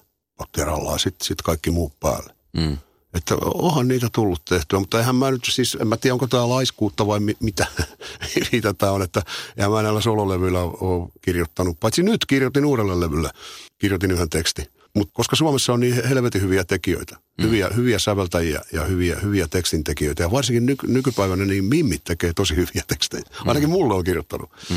kerrallaan, 0.53 0.99
sitten 0.99 1.26
sit 1.26 1.43
kaikki 1.43 1.70
muut 1.70 2.00
päälle. 2.00 2.35
Mm. 2.56 2.79
Että 3.14 3.37
onhan 3.54 3.88
niitä 3.88 4.09
tullut 4.12 4.45
tehtyä, 4.45 4.78
mutta 4.78 4.99
eihän 4.99 5.16
mä 5.16 5.31
nyt 5.31 5.42
siis, 5.50 5.76
en 5.81 5.88
mä 5.88 5.97
tiedä 5.97 6.14
onko 6.14 6.26
tämä 6.26 6.49
laiskuutta 6.49 7.07
vai 7.07 7.21
mi, 7.21 7.37
mitä, 7.40 7.66
mitä 8.52 8.75
tämä 8.75 8.92
on, 8.92 9.02
että 9.02 9.23
eihän 9.57 9.73
mä 9.73 9.83
näillä 9.83 10.00
sololevyillä 10.00 10.61
ole 10.61 11.09
kirjoittanut, 11.23 11.81
paitsi 11.81 12.02
nyt 12.02 12.26
kirjoitin 12.26 12.64
uudelle 12.64 13.00
levylle, 13.00 13.31
kirjoitin 13.78 14.11
yhden 14.11 14.31
tekstin. 14.31 14.66
Mutta 14.97 15.12
koska 15.15 15.37
Suomessa 15.37 15.73
on 15.73 15.81
niin 15.81 16.09
helvetin 16.09 16.43
hyviä 16.43 16.65
tekijöitä, 16.65 17.17
mm. 17.38 17.45
hyviä, 17.45 17.69
hyviä 17.76 17.99
säveltäjiä 17.99 18.61
ja 18.73 18.85
hyviä, 18.85 19.17
hyviä 19.23 19.49
tekstintekijöitä, 19.49 20.23
ja 20.23 20.31
varsinkin 20.31 20.67
nyky, 20.67 20.87
nykypäivänä 20.87 21.45
niin 21.45 21.65
mimmit 21.65 22.05
tekee 22.05 22.33
tosi 22.33 22.57
hyviä 22.57 22.83
tekstejä. 22.88 23.23
Mm. 23.23 23.49
Ainakin 23.49 23.71
mulle 23.71 23.95
on 23.95 24.05
kirjoittanut. 24.05 24.50
Mm. 24.71 24.76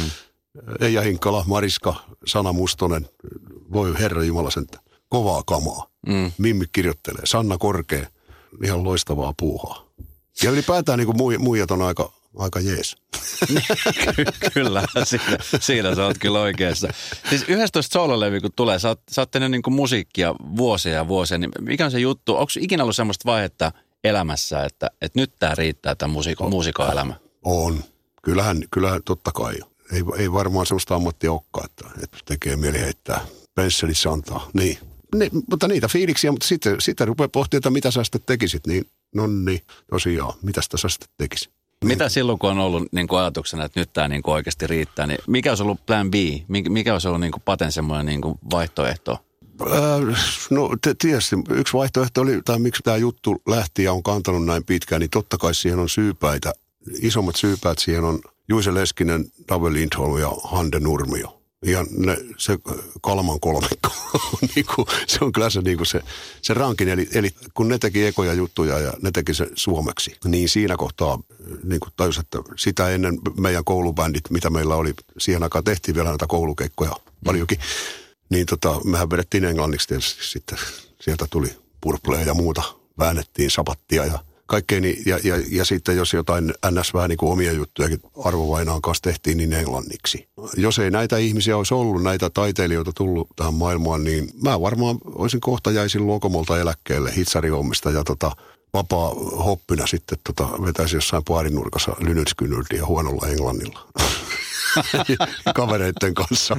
Eija 0.79 1.01
Hinkkala, 1.01 1.43
Mariska, 1.47 1.95
Sana 2.25 2.53
Mustonen, 2.53 3.09
voi 3.73 3.99
herra 3.99 4.23
Jumala 4.23 4.51
sen, 4.51 4.67
kovaa 5.09 5.43
kamaa. 5.43 5.89
Mm. 6.07 6.31
Mimmi 6.37 6.65
kirjoittelee, 6.71 7.21
Sanna 7.25 7.57
Korkea, 7.57 8.07
ihan 8.63 8.83
loistavaa 8.83 9.33
puuhaa. 9.39 9.85
Ja 10.43 10.51
ylipäätään 10.51 10.99
niin 10.99 11.41
muijat 11.41 11.71
on 11.71 11.81
aika, 11.81 12.11
aika 12.37 12.59
jees. 12.59 12.95
kyllä, 14.53 14.83
siinä, 15.03 15.37
siinä 15.59 15.95
sä 15.95 16.05
oot 16.05 16.17
kyllä 16.17 16.39
oikeassa. 16.39 16.87
Siis 17.29 17.45
11 17.47 17.93
soololevy 17.93 18.41
kun 18.41 18.51
tulee, 18.55 18.79
sä 18.79 18.87
oot, 18.87 19.01
sä 19.11 19.21
oot 19.21 19.31
tehnyt 19.31 19.51
niin 19.51 19.61
musiikkia 19.69 20.35
vuosia 20.57 20.93
ja 20.93 21.07
vuosia, 21.07 21.37
niin 21.37 21.51
mikä 21.61 21.85
on 21.85 21.91
se 21.91 21.99
juttu? 21.99 22.35
Onko 22.35 22.51
ikinä 22.59 22.83
ollut 22.83 22.95
semmoista 22.95 23.25
vaihetta 23.25 23.71
elämässä, 24.03 24.65
että, 24.65 24.91
että 25.01 25.19
nyt 25.19 25.33
tämä 25.39 25.55
riittää 25.55 25.95
tämä 25.95 26.13
musiikko, 26.13 26.49
muusikkoelämä? 26.49 27.13
On. 27.43 27.83
Kyllähän, 28.21 28.63
kyllähän 28.71 29.03
totta 29.05 29.31
kai. 29.31 29.55
Ei, 29.91 30.03
ei 30.17 30.31
varmaan 30.31 30.65
semmoista 30.65 30.95
ammattia 30.95 31.31
olekaan, 31.31 31.65
että, 31.65 31.85
että 32.03 32.17
tekee 32.25 32.55
mieli 32.55 32.79
heittää 32.79 33.25
pensselissä 33.55 34.11
antaa. 34.11 34.49
Niin. 34.53 34.77
Ni, 35.15 35.29
mutta 35.49 35.67
niitä 35.67 35.87
fiiliksiä, 35.87 36.31
mutta 36.31 36.47
sitten, 36.47 36.81
sitten 36.81 37.07
rupeaa 37.07 37.29
pohtimaan, 37.29 37.59
että 37.59 37.69
mitä 37.69 37.91
sä 37.91 38.03
sitten 38.03 38.21
tekisit, 38.25 38.67
niin 38.67 38.85
no 39.15 39.27
niin, 39.27 39.61
tosiaan, 39.89 40.33
mitä 40.41 40.61
sä 40.75 40.89
sitten 40.89 41.09
tekisit. 41.17 41.58
Mitä 41.85 42.09
silloin, 42.09 42.39
kun 42.39 42.49
on 42.49 42.59
ollut 42.59 42.83
niin 42.91 43.07
kuin 43.07 43.19
ajatuksena, 43.19 43.65
että 43.65 43.79
nyt 43.79 43.93
tämä 43.93 44.07
niin 44.07 44.21
kuin 44.21 44.35
oikeasti 44.35 44.67
riittää, 44.67 45.07
niin 45.07 45.19
mikä 45.27 45.51
olisi 45.51 45.63
ollut 45.63 45.85
plan 45.85 46.11
B? 46.11 46.13
Mikä 46.69 46.93
olisi 46.93 47.07
ollut 47.07 47.21
niin 47.21 47.31
kuin 47.31 47.43
paten 47.45 47.71
semmoinen 47.71 48.05
niin 48.05 48.21
kuin 48.21 48.39
vaihtoehto? 48.51 49.17
Äh, 49.61 50.47
no 50.49 50.69
tietysti 50.83 51.35
yksi 51.49 51.73
vaihtoehto 51.73 52.21
oli, 52.21 52.41
tai 52.45 52.59
miksi 52.59 52.83
tämä 52.83 52.97
juttu 52.97 53.41
lähti 53.47 53.83
ja 53.83 53.93
on 53.93 54.03
kantanut 54.03 54.45
näin 54.45 54.63
pitkään, 54.65 54.99
niin 54.99 55.09
totta 55.09 55.37
kai 55.37 55.55
siihen 55.55 55.79
on 55.79 55.89
syypäitä. 55.89 56.53
Isommat 57.01 57.35
syypäät 57.35 57.79
siihen 57.79 58.03
on 58.03 58.19
Juise 58.49 58.73
Leskinen, 58.73 59.25
Dave 59.49 59.73
Lindholm 59.73 60.19
ja 60.19 60.31
Hande 60.43 60.79
Nurmio. 60.79 61.38
Ihan 61.65 61.87
ne, 61.97 62.17
se 62.37 62.57
Kalman 63.01 63.39
kolmikko, 63.39 63.89
niin 64.55 64.65
kuin, 64.75 64.87
se 65.07 65.17
on 65.21 65.31
kyllä 65.31 65.49
se, 65.49 65.61
niin 65.61 65.77
kuin 65.77 65.87
se, 65.87 66.01
se 66.41 66.53
rankin. 66.53 66.89
Eli, 66.89 67.09
eli, 67.13 67.29
kun 67.53 67.67
ne 67.67 67.77
teki 67.77 68.05
ekoja 68.05 68.33
juttuja 68.33 68.79
ja 68.79 68.93
ne 69.01 69.11
teki 69.11 69.33
se 69.33 69.47
suomeksi, 69.55 70.15
niin 70.25 70.49
siinä 70.49 70.77
kohtaa 70.77 71.19
niin 71.63 71.79
kuin 71.79 71.93
tajus, 71.95 72.17
että 72.17 72.37
sitä 72.55 72.89
ennen 72.89 73.19
meidän 73.37 73.63
koulubändit, 73.63 74.29
mitä 74.29 74.49
meillä 74.49 74.75
oli, 74.75 74.93
siihen 75.17 75.43
aikaan 75.43 75.63
tehtiin 75.63 75.95
vielä 75.95 76.09
näitä 76.09 76.27
koulukeikkoja 76.27 76.95
paljonkin, 77.25 77.59
niin 78.29 78.45
tota, 78.45 78.81
mehän 78.83 79.09
vedettiin 79.09 79.45
englanniksi 79.45 79.87
tietysti 79.87 80.23
sitten. 80.25 80.57
Sieltä 81.01 81.27
tuli 81.29 81.57
purpleja 81.81 82.25
ja 82.25 82.33
muuta, 82.33 82.63
väännettiin 82.99 83.51
sapattia 83.51 84.05
ja 84.05 84.19
kaikkea, 84.49 84.81
niin, 84.81 85.03
ja, 85.05 85.19
ja, 85.23 85.35
ja, 85.51 85.65
sitten 85.65 85.97
jos 85.97 86.13
jotain 86.13 86.53
ns. 86.71 86.93
vähän 86.93 87.09
niin 87.09 87.17
kuin 87.17 87.31
omia 87.31 87.51
juttujakin 87.51 87.99
arvovainaan 88.25 88.81
kanssa 88.81 89.01
tehtiin, 89.01 89.37
niin 89.37 89.53
englanniksi. 89.53 90.27
Jos 90.57 90.79
ei 90.79 90.91
näitä 90.91 91.17
ihmisiä 91.17 91.57
olisi 91.57 91.73
ollut, 91.73 92.03
näitä 92.03 92.29
taiteilijoita 92.29 92.91
tullut 92.95 93.27
tähän 93.35 93.53
maailmaan, 93.53 94.03
niin 94.03 94.29
mä 94.43 94.61
varmaan 94.61 94.97
olisin 95.05 95.41
kohta 95.41 95.71
jäisin 95.71 96.07
Lokomolta 96.07 96.59
eläkkeelle 96.59 97.15
hitsarihommista 97.15 97.91
ja 97.91 98.03
tota, 98.03 98.31
vapaa 98.73 99.09
hoppina 99.45 99.87
sitten 99.87 100.17
tota, 100.23 100.49
vetäisi 100.65 100.95
jossain 100.95 101.23
nurkassa 101.49 101.95
lynytskynyltiä 101.99 102.85
huonolla 102.85 103.27
englannilla. 103.27 103.87
kavereiden 105.55 106.13
kanssa. 106.13 106.57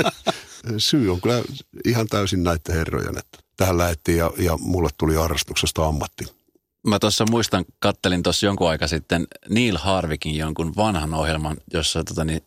Syy 0.78 1.12
on 1.12 1.20
kyllä 1.20 1.42
ihan 1.84 2.06
täysin 2.06 2.44
näiden 2.44 2.74
herrojen, 2.74 3.18
että 3.18 3.38
tähän 3.56 3.78
lähettiin 3.78 4.18
ja, 4.18 4.30
ja 4.38 4.56
mulle 4.56 4.88
tuli 4.98 5.14
harrastuksesta 5.14 5.86
ammatti. 5.86 6.37
Mä 6.86 6.98
tuossa 6.98 7.24
muistan, 7.30 7.64
kattelin 7.78 8.22
tuossa 8.22 8.46
jonkun 8.46 8.70
aika 8.70 8.86
sitten 8.86 9.26
Neil 9.48 9.78
Harvikin 9.78 10.34
jonkun 10.34 10.76
vanhan 10.76 11.14
ohjelman, 11.14 11.56
jossa 11.72 12.04
tota, 12.04 12.24
niin, 12.24 12.42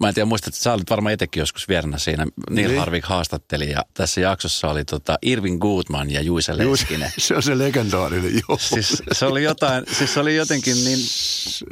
Mä 0.00 0.08
en 0.08 0.14
tiedä, 0.14 0.26
muistat, 0.26 0.48
että 0.54 0.62
sä 0.62 0.72
olit 0.72 0.90
varmaan 0.90 1.12
itsekin 1.12 1.40
joskus 1.40 1.68
vieränä 1.68 1.98
siinä. 1.98 2.26
Neil 2.50 2.68
niin. 2.68 2.78
Harvik 2.78 3.04
haastatteli 3.04 3.70
ja 3.70 3.84
tässä 3.94 4.20
jaksossa 4.20 4.68
oli 4.68 4.84
tota 4.84 5.18
Irvin 5.22 5.58
Goodman 5.58 6.10
ja 6.10 6.20
Juise 6.20 6.58
Leskinen. 6.58 7.12
se 7.18 7.36
on 7.36 7.42
se 7.42 7.58
legendaarinen, 7.58 8.32
joo. 8.48 8.58
Siis 8.60 9.02
se 9.12 9.26
oli 9.26 9.42
jotain, 9.42 9.84
siis 9.92 10.14
se 10.14 10.20
oli 10.20 10.36
jotenkin 10.36 10.84
niin 10.84 10.98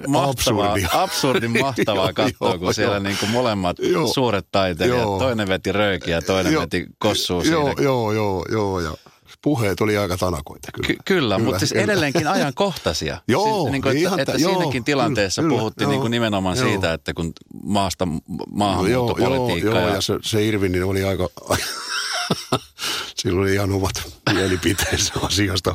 mahtavaa, 0.07 0.73
absurdi, 0.73 0.87
absurdin 0.93 1.61
mahtavaa 1.61 2.13
katsoa, 2.13 2.49
joo, 2.49 2.59
kun 2.59 2.67
joo. 2.67 2.73
siellä 2.73 3.01
niin 3.01 3.17
kuin 3.19 3.31
molemmat 3.31 3.77
joo. 3.79 4.13
suuret 4.13 4.47
taiteilijat, 4.53 5.03
joo. 5.03 5.19
toinen 5.19 5.49
veti 5.49 5.73
röökiä 5.73 6.17
ja 6.17 6.23
toinen 6.23 6.53
joo. 6.53 6.63
veti 6.63 6.87
kossua 6.99 7.43
joo, 7.45 7.67
siinä. 7.67 7.83
Joo, 7.83 8.13
joo, 8.13 8.45
joo, 8.51 8.81
joo 8.81 8.97
puheet 9.43 9.81
oli 9.81 9.97
aika 9.97 10.17
tanakoita. 10.17 10.69
Kyllä, 10.73 10.87
Ky- 10.87 10.93
kyllä, 10.93 11.03
kyllä 11.05 11.39
mutta 11.39 11.59
siis 11.59 11.73
kyllä. 11.73 11.85
edelleenkin 11.85 12.27
ajankohtaisia. 12.27 13.19
joo, 13.29 13.61
siis, 13.61 13.73
niin 13.73 13.83
kuin, 13.83 13.97
että, 13.97 14.23
että 14.23 14.33
joo, 14.39 14.53
siinäkin 14.53 14.85
tilanteessa 14.85 15.43
kyllä, 15.43 15.59
puhuttiin 15.59 15.85
joo, 15.85 15.91
niin 15.91 16.01
kuin 16.01 16.11
nimenomaan 16.11 16.57
joo. 16.57 16.69
siitä, 16.69 16.93
että 16.93 17.15
kun 17.15 17.33
maasta 17.65 18.09
maahanmuuttopolitiikka. 18.51 19.71
Joo, 19.71 19.79
joo, 19.79 19.89
ja, 19.89 19.95
ja 19.95 20.01
se, 20.01 20.19
se 20.23 20.45
Irvin 20.45 20.73
niin 20.73 20.85
oli 20.85 21.05
aika... 21.05 21.29
Sillä 23.17 23.41
oli 23.41 23.55
ihan 23.55 23.73
omat 23.73 24.13
mielipiteensä 24.33 25.13
asiasta. 25.23 25.75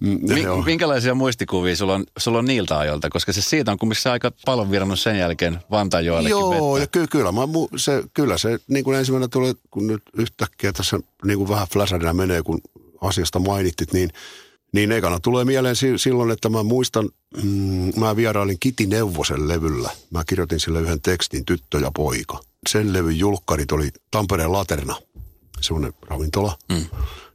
Mm, 0.00 0.18
Mi- 0.22 0.64
minkälaisia 0.64 1.14
muistikuvia 1.14 1.76
sulla 1.76 1.94
on, 1.94 2.04
sulla 2.18 2.38
on 2.38 2.44
niiltä 2.44 2.78
ajoilta? 2.78 3.10
Koska 3.10 3.32
se 3.32 3.42
siitä 3.42 3.72
on 3.72 3.78
kumminkin 3.78 4.12
aika 4.12 4.32
paljon 4.46 4.70
virannut 4.70 5.00
sen 5.00 5.18
jälkeen 5.18 5.58
Vantajoellekin 5.70 6.30
Joo, 6.30 6.74
vettä. 6.74 6.82
ja 6.82 6.86
ky- 6.86 7.06
kyllä, 7.06 7.32
mä, 7.32 7.40
se, 7.76 8.02
kyllä 8.14 8.38
se 8.38 8.58
niin 8.68 8.84
kuin 8.84 8.98
ensimmäinen 8.98 9.30
tuli, 9.30 9.52
kun 9.70 9.86
nyt 9.86 10.02
yhtäkkiä 10.14 10.72
tässä 10.72 10.98
niin 11.24 11.38
kuin 11.38 11.48
vähän 11.48 11.66
flasherina 11.72 12.12
menee, 12.12 12.42
kun 12.42 12.60
asiasta 13.00 13.38
mainittit, 13.38 13.92
niin, 13.92 14.10
niin 14.72 14.92
ekana 14.92 15.20
tulee 15.20 15.44
mieleen 15.44 15.76
silloin, 15.96 16.30
että 16.30 16.48
mä 16.48 16.62
muistan, 16.62 17.08
mm, 17.42 17.92
mä 18.00 18.16
vierailin 18.16 18.60
Kiti 18.60 18.86
Neuvosen 18.86 19.48
levyllä. 19.48 19.90
Mä 20.10 20.24
kirjoitin 20.24 20.60
sille 20.60 20.80
yhden 20.80 21.00
tekstin, 21.00 21.44
Tyttö 21.44 21.78
ja 21.78 21.90
poika. 21.96 22.40
Sen 22.68 22.92
levyn 22.92 23.18
julkkarit 23.18 23.72
oli 23.72 23.90
Tampereen 24.10 24.52
Laterna, 24.52 24.96
semmoinen 25.60 25.92
ravintola. 26.08 26.58
Mm. 26.68 26.86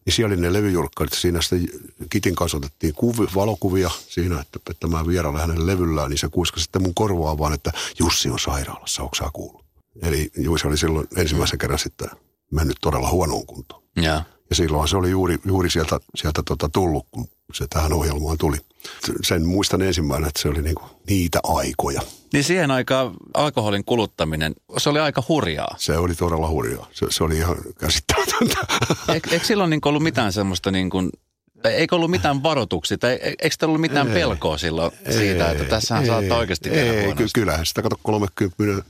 Niin 0.05 0.13
siellä 0.13 0.34
oli 0.34 0.41
ne 0.41 0.53
levyjulkkarit. 0.53 1.13
Siinä 1.13 1.41
sitten 1.41 1.67
Kitin 2.10 2.36
kanssa 2.36 2.57
otettiin 2.57 2.93
kuvi, 2.93 3.27
valokuvia 3.36 3.91
siinä, 4.07 4.41
että, 4.41 4.60
että 4.69 4.88
mä 4.88 5.07
vierailen 5.07 5.41
hänen 5.41 5.67
levyllään. 5.67 6.10
Niin 6.10 6.17
se 6.17 6.27
kuiskasi 6.29 6.63
sitten 6.63 6.81
mun 6.81 6.93
korvaan 6.93 7.38
vaan, 7.38 7.53
että 7.53 7.72
Jussi 8.00 8.29
on 8.29 8.39
sairaalassa, 8.39 9.03
onko 9.03 9.15
sä 9.15 9.29
kuullut? 9.34 9.65
Eli 10.01 10.31
Jussi 10.38 10.67
oli 10.67 10.77
silloin 10.77 11.07
ensimmäisen 11.15 11.60
kerran 11.60 11.79
sitten 11.79 12.10
mennyt 12.51 12.77
todella 12.81 13.10
huonoon 13.10 13.45
kuntoon. 13.45 13.84
Ja, 14.01 14.24
ja 14.49 14.55
silloin 14.55 14.87
se 14.87 14.97
oli 14.97 15.09
juuri, 15.09 15.37
juuri 15.45 15.69
sieltä, 15.69 15.99
sieltä 16.15 16.43
tota 16.45 16.69
tullut, 16.69 17.07
kun 17.11 17.27
se 17.53 17.65
tähän 17.69 17.93
ohjelmaan 17.93 18.37
tuli. 18.37 18.57
Sen 19.23 19.45
muistan 19.47 19.81
ensimmäinen, 19.81 20.27
että 20.27 20.41
se 20.41 20.47
oli 20.47 20.61
niinku 20.61 20.83
niitä 21.09 21.39
aikoja. 21.43 22.01
Niin 22.33 22.43
siihen 22.43 22.71
aikaan 22.71 23.11
alkoholin 23.33 23.85
kuluttaminen, 23.85 24.53
se 24.77 24.89
oli 24.89 24.99
aika 24.99 25.23
hurjaa. 25.29 25.75
Se 25.77 25.97
oli 25.97 26.15
todella 26.15 26.49
hurjaa. 26.49 26.87
Se, 26.91 27.05
se 27.09 27.23
oli 27.23 27.37
ihan 27.37 27.57
käsittämätöntä. 27.79 28.57
Eikö, 29.13 29.29
eikö 29.31 29.45
silloin 29.45 29.69
niin 29.69 29.81
ollut 29.85 30.03
mitään 30.03 30.33
semmoista 30.33 30.71
niin 30.71 30.89
kuin, 30.89 31.09
eikö 31.63 31.95
ollut 31.95 32.11
mitään 32.11 32.43
varoituksia 32.43 32.97
tai 32.97 33.13
e- 33.21 33.33
eikö 33.39 33.55
ollut 33.65 33.81
mitään 33.81 34.07
ei, 34.07 34.13
pelkoa 34.13 34.57
silloin 34.57 34.91
ei, 35.05 35.13
siitä, 35.13 35.51
että 35.51 35.63
tässähän 35.63 36.05
saattaa 36.05 36.37
oikeasti 36.37 36.69
tehdä 36.69 36.93
ei, 36.93 37.13
ky- 37.13 37.27
kyllähän 37.33 37.65
sitä 37.65 37.81
kato 37.81 37.99
30, 38.03 38.83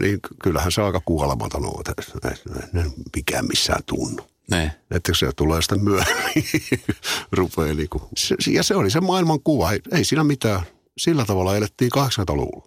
niin 0.00 0.18
kyllähän 0.42 0.72
se 0.72 0.82
aika 0.82 1.00
kuolematon 1.04 1.64
on, 1.64 1.82
että 1.88 2.02
mikään 3.16 3.46
missään 3.46 3.82
tunnu. 3.86 4.22
Ne. 4.50 4.72
Että 4.90 5.12
se 5.14 5.32
tulee 5.36 5.62
sitten 5.62 5.84
myöhemmin, 5.84 6.44
rupeaa 7.32 7.74
niin 7.74 7.88
kuin. 7.88 8.02
Se, 8.16 8.36
ja 8.50 8.62
se 8.62 8.74
oli 8.74 8.90
se 8.90 9.00
maailman 9.00 9.40
kuva, 9.44 9.72
ei, 9.72 9.80
ei 9.92 10.04
siinä 10.04 10.24
mitään. 10.24 10.62
Sillä 10.98 11.24
tavalla 11.24 11.56
elettiin 11.56 11.90
80-luvulla. 11.98 12.66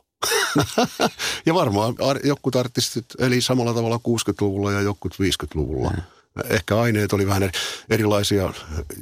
ja 1.45 1.53
varmaan 1.53 1.95
jotkut 2.23 2.55
artistit 2.55 3.05
eli 3.19 3.41
samalla 3.41 3.73
tavalla 3.73 3.97
60-luvulla 3.97 4.71
ja 4.71 4.81
jotkut 4.81 5.13
50-luvulla. 5.13 5.89
Ne 5.91 6.03
ehkä 6.49 6.79
aineet 6.79 7.13
oli 7.13 7.27
vähän 7.27 7.51
erilaisia 7.89 8.53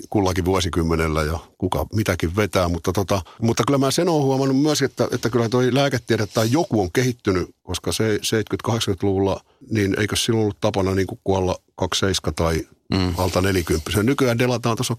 kullakin 0.09 0.45
vuosikymmenellä 0.45 1.23
ja 1.23 1.39
kuka 1.57 1.85
mitäkin 1.95 2.35
vetää, 2.35 2.67
mutta, 2.67 2.93
tota, 2.93 3.21
mutta 3.41 3.63
kyllä 3.67 3.77
mä 3.77 3.91
sen 3.91 4.09
olen 4.09 4.23
huomannut 4.23 4.61
myös, 4.61 4.81
että, 4.81 5.07
että 5.11 5.29
kyllä 5.29 5.49
toi 5.49 5.73
lääketiede 5.73 6.27
tai 6.27 6.47
joku 6.51 6.81
on 6.81 6.91
kehittynyt, 6.91 7.55
koska 7.63 7.91
se 7.91 8.19
70-80-luvulla, 8.67 9.41
niin 9.69 9.99
eikö 9.99 10.15
silloin 10.15 10.41
ollut 10.41 10.61
tapana 10.61 10.95
niin 10.95 11.07
kuin 11.07 11.19
kuolla 11.23 11.55
27 11.75 12.35
tai 12.35 12.67
mm. 12.93 13.13
alta 13.17 13.41
40. 13.41 14.03
Nykyään 14.03 14.39
delataan 14.39 14.77
tuossa 14.77 14.93
6-70 14.93 14.97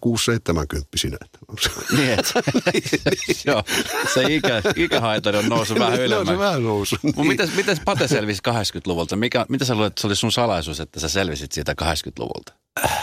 Niin, 1.96 2.10
et, 2.10 2.32
joo, 3.46 3.62
se 4.14 4.22
ikä, 4.28 4.62
ikähaitari 4.76 5.38
on 5.38 5.48
noussut 5.48 5.78
vähän 5.78 6.00
ylemmäs. 6.00 6.26
No, 6.26 6.32
se 6.32 6.38
vähän 6.38 6.64
noussut. 6.64 6.98
Niin. 7.02 7.26
Mites, 7.26 7.56
mites 7.56 7.80
Pate 7.84 8.08
selvisi 8.08 8.42
80-luvulta? 8.48 9.16
Mikä, 9.16 9.46
mitä 9.48 9.64
sä 9.64 9.74
luulet, 9.74 9.90
että 9.90 10.00
se 10.00 10.06
oli 10.06 10.16
sun 10.16 10.32
salaisuus, 10.32 10.80
että 10.80 11.00
sä 11.00 11.08
selvisit 11.08 11.52
siitä 11.52 11.74
80-luvulta? 11.82 12.52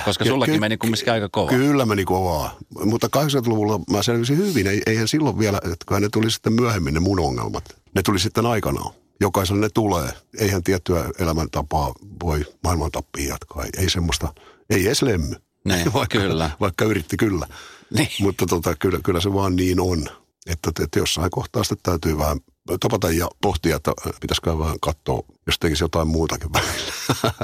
Koska 0.05 0.25
sullakin 0.25 0.53
ky- 0.53 0.59
meni 0.59 0.77
kumminkin 0.77 1.13
aika 1.13 1.29
kovaa. 1.29 1.49
Kyllä 1.49 1.85
meni 1.85 2.05
kovaa. 2.05 2.57
Mutta 2.85 3.07
80-luvulla 3.07 3.79
mä 3.91 4.03
selvisin 4.03 4.37
hyvin. 4.37 4.67
Eihän 4.85 5.07
silloin 5.07 5.39
vielä, 5.39 5.61
että 5.73 5.99
ne 5.99 6.09
tuli 6.13 6.31
sitten 6.31 6.53
myöhemmin 6.53 6.93
ne 6.93 6.99
mun 6.99 7.19
ongelmat. 7.19 7.63
Ne 7.95 8.01
tuli 8.03 8.19
sitten 8.19 8.45
aikanaan. 8.45 8.93
Jokaisella 9.21 9.61
ne 9.61 9.69
tulee. 9.73 10.09
Eihän 10.39 10.63
tiettyä 10.63 11.05
elämäntapaa 11.19 11.93
voi 12.23 12.45
maailman 12.63 12.91
tappiin 12.91 13.29
jatkaa. 13.29 13.65
Ei 13.77 13.89
semmoista, 13.89 14.33
ei 14.71 14.85
edes 14.85 15.01
lemmy. 15.01 15.35
Niin, 15.65 15.93
vaikka, 15.93 16.19
kyllä. 16.19 16.51
Vaikka 16.59 16.85
yritti 16.85 17.17
kyllä. 17.17 17.47
Niin. 17.93 18.09
Mutta 18.19 18.45
tota, 18.45 18.75
kyllä, 18.75 18.99
kyllä 19.03 19.21
se 19.21 19.33
vaan 19.33 19.55
niin 19.55 19.79
on. 19.79 20.05
Että, 20.47 20.71
että 20.83 20.99
jossain 20.99 21.31
kohtaa 21.31 21.63
sitten 21.63 21.83
täytyy 21.83 22.17
vähän 22.17 22.39
topata 22.79 23.11
ja 23.11 23.27
pohtia, 23.41 23.75
että 23.75 23.91
pitäisikö 24.21 24.59
vähän 24.59 24.79
katsoa, 24.81 25.23
jos 25.47 25.59
tekisi 25.59 25.83
jotain 25.83 26.07
muutakin 26.07 26.49
välillä. 26.53 26.93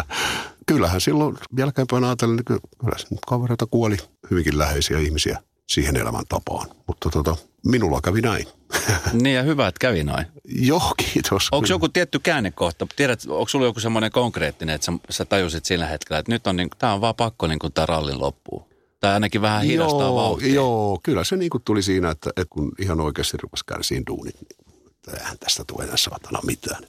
Kyllähän 0.67 1.01
silloin 1.01 1.37
jälkeenpäin 1.57 2.03
ajatellen, 2.03 2.35
niin 2.35 2.45
kyllä 2.45 3.19
kavereita 3.27 3.65
kuoli 3.65 3.97
hyvinkin 4.31 4.57
läheisiä 4.57 4.99
ihmisiä 4.99 5.39
siihen 5.69 5.97
elämäntapaan. 5.97 6.67
Mutta 6.87 7.09
tota, 7.09 7.35
minulla 7.65 8.01
kävi 8.01 8.21
näin. 8.21 8.47
niin 9.23 9.35
ja 9.35 9.43
hyvä, 9.43 9.67
että 9.67 9.79
kävi 9.79 10.03
näin. 10.03 10.27
Joo, 10.45 10.93
kiitos. 10.97 11.49
Onko 11.51 11.67
joku 11.69 11.89
tietty 11.89 12.19
käännekohta? 12.19 12.87
Tiedät, 12.95 13.19
onko 13.27 13.47
sulla 13.47 13.65
joku 13.65 13.79
semmoinen 13.79 14.11
konkreettinen, 14.11 14.75
että 14.75 14.85
sä, 14.85 14.91
sä 15.09 15.25
tajusit 15.25 15.65
sillä 15.65 15.85
hetkellä, 15.85 16.19
että 16.19 16.31
nyt 16.31 16.47
on 16.47 16.55
niin, 16.55 16.69
tämä 16.77 16.93
on 16.93 17.01
vaan 17.01 17.15
pakko 17.15 17.47
niin 17.47 17.59
kuin 17.59 17.73
tämä 17.73 17.85
rallin 17.85 18.21
loppuu? 18.21 18.67
Tai 18.99 19.13
ainakin 19.13 19.41
vähän 19.41 19.63
hidastaa 19.63 20.01
joo, 20.01 20.15
vauhtia. 20.15 20.53
Joo, 20.53 20.99
kyllä 21.03 21.23
se 21.23 21.35
niin 21.35 21.49
kuin 21.49 21.63
tuli 21.63 21.83
siinä, 21.83 22.11
että, 22.11 22.29
että 22.29 22.45
kun 22.49 22.71
ihan 22.79 23.01
oikeasti 23.01 23.37
rupesi 23.37 23.65
kärsiin 23.65 24.03
duunit, 24.07 24.35
niin 24.41 24.77
eihän 25.17 25.37
tästä 25.39 25.63
tule 25.67 25.83
enää 25.83 25.97
saatana 25.97 26.39
mitään. 26.45 26.83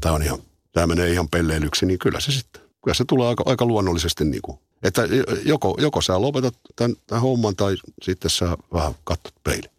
Tämä, 0.00 0.14
on 0.14 0.22
ihan, 0.22 0.38
tämä 0.72 0.86
menee 0.86 1.10
ihan 1.10 1.28
pelleilyksi, 1.28 1.86
niin 1.86 1.98
kyllä 1.98 2.20
se 2.20 2.32
sitten, 2.32 2.62
kyllä 2.84 2.94
se 2.94 3.04
tulee 3.04 3.28
aika, 3.28 3.42
aika 3.46 3.64
luonnollisesti 3.64 4.24
niin 4.24 4.42
kuin, 4.42 4.58
että 4.84 5.02
joko, 5.44 5.76
joko 5.80 6.00
sä 6.00 6.20
lopetat 6.20 6.54
tämän, 6.76 6.96
tämän 7.06 7.22
homman 7.22 7.56
tai 7.56 7.76
sitten 8.02 8.30
sä 8.30 8.56
vähän 8.72 8.94
katsot 9.04 9.34
peiliin. 9.44 9.70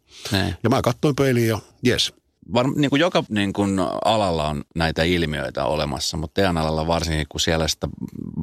Ja 0.64 0.70
mä 0.70 0.82
katsoin 0.82 1.16
peiliin 1.16 1.48
ja 1.48 1.60
jes, 1.84 2.14
var, 2.54 2.68
niin 2.76 2.90
kuin 2.90 3.00
joka 3.00 3.24
niin 3.30 3.54
kuin 3.54 3.80
alalla 4.06 4.48
on 4.48 4.64
näitä 4.76 5.04
ilmiöitä 5.04 5.66
olemassa, 5.66 6.18
mutta 6.18 6.34
teidän 6.34 6.58
alalla 6.58 6.88
varsinkin, 6.88 7.26
kun 7.30 7.40
siellä 7.40 7.68
sitä 7.68 7.88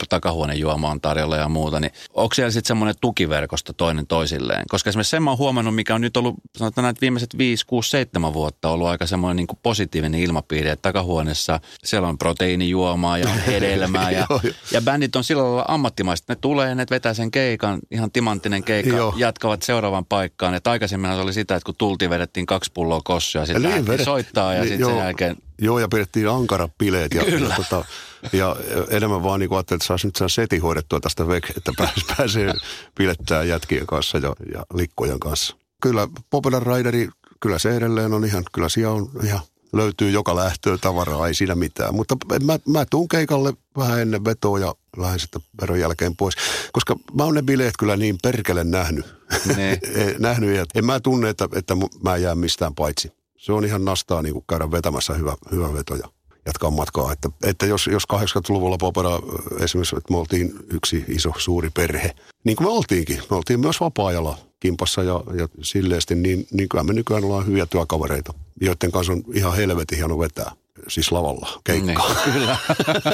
takahuonejuomaa 0.09 0.91
on 0.91 1.01
tarjolla 1.01 1.37
ja 1.37 1.49
muuta, 1.49 1.81
niin 1.81 1.93
onko 2.15 2.35
siellä 2.35 2.51
sitten 2.51 2.69
semmoinen 2.69 2.95
tukiverkosto 3.01 3.73
toinen 3.73 4.07
toisilleen? 4.07 4.65
Koska 4.69 4.91
esimerkiksi 4.91 5.11
sen 5.11 5.23
mä 5.23 5.31
oon 5.31 5.39
huomannut, 5.39 5.75
mikä 5.75 5.95
on 5.95 6.01
nyt 6.01 6.17
ollut, 6.17 6.35
sanotaan 6.57 6.83
näitä 6.83 7.01
viimeiset 7.01 7.39
5, 7.39 7.67
6, 7.67 7.91
7 7.91 8.35
vuotta 8.35 8.69
ollut 8.69 8.89
aika 8.89 9.07
semmoinen 9.07 9.37
niin 9.37 9.47
kuin 9.47 9.59
positiivinen 9.63 10.21
ilmapiiri, 10.21 10.69
että 10.69 10.83
takahuoneessa 10.83 11.61
siellä 11.85 12.09
on 12.09 12.19
proteiinijuomaa 12.19 13.19
ja 13.19 13.29
hedelmää 13.47 14.11
ja, 14.11 14.27
ja 14.73 14.81
bändit 14.81 15.17
on 15.17 15.25
sillä 15.25 15.43
lailla 15.43 15.65
ammattimaiset. 15.69 16.29
Ne 16.29 16.37
tulee, 16.37 16.75
ne 16.75 16.87
vetää 16.91 17.15
sen 17.15 17.31
keikan, 17.31 17.79
ihan 17.91 18.11
timanttinen 18.13 18.65
keikka, 18.65 18.97
Joo. 18.97 19.15
jatkavat 19.17 19.63
seuraavan 19.63 20.05
paikkaan. 20.05 20.55
Että 20.55 20.71
aikaisemmin 20.71 21.11
se 21.15 21.21
oli 21.21 21.33
sitä, 21.33 21.57
että 21.57 21.67
kun 21.67 21.75
tultiin, 21.79 22.11
vedettiin 22.11 22.47
kaksi 22.47 22.71
pulloa 22.75 23.01
kossuja, 23.05 23.47
sitten 23.47 23.92
vedet, 23.93 24.05
soittaa 24.05 24.55
ja 24.55 24.61
niin, 24.61 24.69
sitten 24.69 24.89
sen 24.89 24.99
jälkeen... 24.99 25.37
Joo, 25.59 25.79
ja 25.79 25.89
pidettiin 25.89 26.29
ankara 26.29 26.69
bileet 26.79 27.15
ja, 27.15 27.23
ja, 27.23 27.57
tota, 27.57 27.85
ja 28.33 28.57
enemmän 28.91 29.23
vaan 29.23 29.41
niin 29.41 29.53
ajattelin, 29.53 29.79
että 29.79 29.87
saisi 29.87 30.07
nyt 30.07 30.19
seti 30.27 30.59
hoidettua 30.59 31.01
tästä 31.01 31.29
vek, 31.29 31.51
että 31.57 31.73
pääsee, 31.77 32.05
pääsee 32.17 32.55
pilettää 32.95 33.45
jätkien 33.45 33.87
kanssa 33.87 34.19
ja, 34.19 34.33
ja 34.55 34.67
likkojen 34.75 35.21
kanssa. 35.21 35.57
Kyllä 35.83 36.09
Popular 36.31 36.63
Rideri, 36.67 37.09
kyllä 37.41 37.59
se 37.59 37.77
edelleen 37.77 38.13
on 38.13 38.25
ihan, 38.25 38.45
kyllä 38.53 38.69
siellä 38.69 38.95
on 38.95 39.11
ihan 39.25 39.41
löytyy 39.73 40.11
joka 40.11 40.37
lähtöä 40.37 40.79
tavaraa, 40.79 41.29
ei 41.29 41.35
siinä 41.35 41.55
mitään. 41.55 41.95
Mutta 41.95 42.17
mä, 42.45 42.59
mä 42.69 42.85
tuun 42.91 43.09
keikalle 43.09 43.53
vähän 43.77 44.01
ennen 44.01 44.25
vetoa 44.25 44.59
ja 44.59 44.75
lähden 44.97 45.21
sitten 45.21 45.43
veron 45.61 45.81
jälkeen 45.81 46.17
pois. 46.17 46.35
Koska 46.73 46.97
mä 47.15 47.25
oon 47.25 47.35
ne 47.35 47.43
bileet 47.43 47.75
kyllä 47.79 47.97
niin 47.97 48.19
perkele 48.23 48.65
nähnyt. 48.65 49.15
Ne. 49.57 49.79
nähnyt, 50.19 50.59
että 50.59 50.79
en 50.79 50.85
mä 50.85 51.01
tunne, 51.01 51.29
että, 51.29 51.49
että 51.55 51.75
mä 52.03 52.17
jään 52.17 52.39
mistään 52.39 52.75
paitsi. 52.75 53.13
Se 53.43 53.53
on 53.53 53.65
ihan 53.65 53.85
nastaa 53.85 54.23
niin 54.23 54.33
kuin 54.33 54.45
käydä 54.49 54.71
vetämässä 54.71 55.15
hyvä, 55.15 55.37
hyvä 55.51 55.75
veto 55.75 55.95
ja 55.95 56.09
jatkaa 56.47 56.71
matkaa. 56.71 57.13
Että, 57.13 57.29
että 57.43 57.67
jos, 57.67 57.87
jos 57.87 58.03
80-luvulla 58.13 58.79
Popera 58.79 59.21
esimerkiksi, 59.61 59.97
että 59.97 60.13
me 60.13 60.19
oltiin 60.19 60.53
yksi 60.71 61.05
iso 61.09 61.33
suuri 61.37 61.71
perhe, 61.71 62.15
niin 62.45 62.57
kuin 62.57 62.67
me 62.67 62.73
oltiinkin. 62.73 63.23
Me 63.31 63.37
oltiin 63.37 63.61
myös 63.61 63.81
vapaa-ajalla 63.81 64.39
kimpassa 64.61 65.03
ja, 65.03 65.25
ja 65.35 65.49
silleesti, 65.63 66.15
niin, 66.15 66.47
niin 66.53 66.69
kyllä 66.69 66.85
me 66.85 66.93
nykyään 66.93 67.25
ollaan 67.25 67.47
hyviä 67.47 67.67
työkavereita, 67.67 68.35
joiden 68.61 68.93
kanssa 68.93 69.13
on 69.13 69.23
ihan 69.35 69.57
helvetin 69.57 69.99
hieno 69.99 70.19
vetää. 70.19 70.53
Siis 70.89 71.13
lavalla, 71.13 71.61
keikkaa. 71.65 72.09
Niin, 72.09 72.33
kyllä. 72.33 72.57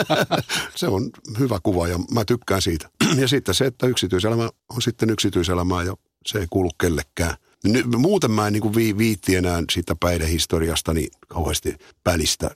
se 0.75 0.89
on 0.89 1.11
hyvä 1.39 1.59
kuva 1.63 1.89
ja 1.89 1.99
mä 2.11 2.25
tykkään 2.25 2.63
siitä. 2.63 2.91
ja 3.21 3.29
sitten 3.29 3.55
se, 3.55 3.67
että 3.67 3.87
yksityiselämä 3.87 4.51
on 4.69 4.83
sitten 4.83 5.11
yksityiselämää 5.11 5.83
ja 5.83 5.97
se 6.27 6.39
ei 6.39 6.47
kuulu 6.51 6.71
kellekään. 6.81 7.35
Nyt, 7.65 7.87
muuten 7.97 8.31
mä 8.31 8.47
en 8.47 8.53
niin 8.53 8.61
kuin 8.61 8.99
viitti 8.99 9.37
enää 9.37 9.63
siitä 9.73 9.97
päihdehistoriasta 10.01 10.95
niin 10.95 11.11
kauheasti 11.29 11.75
välistä 12.07 12.51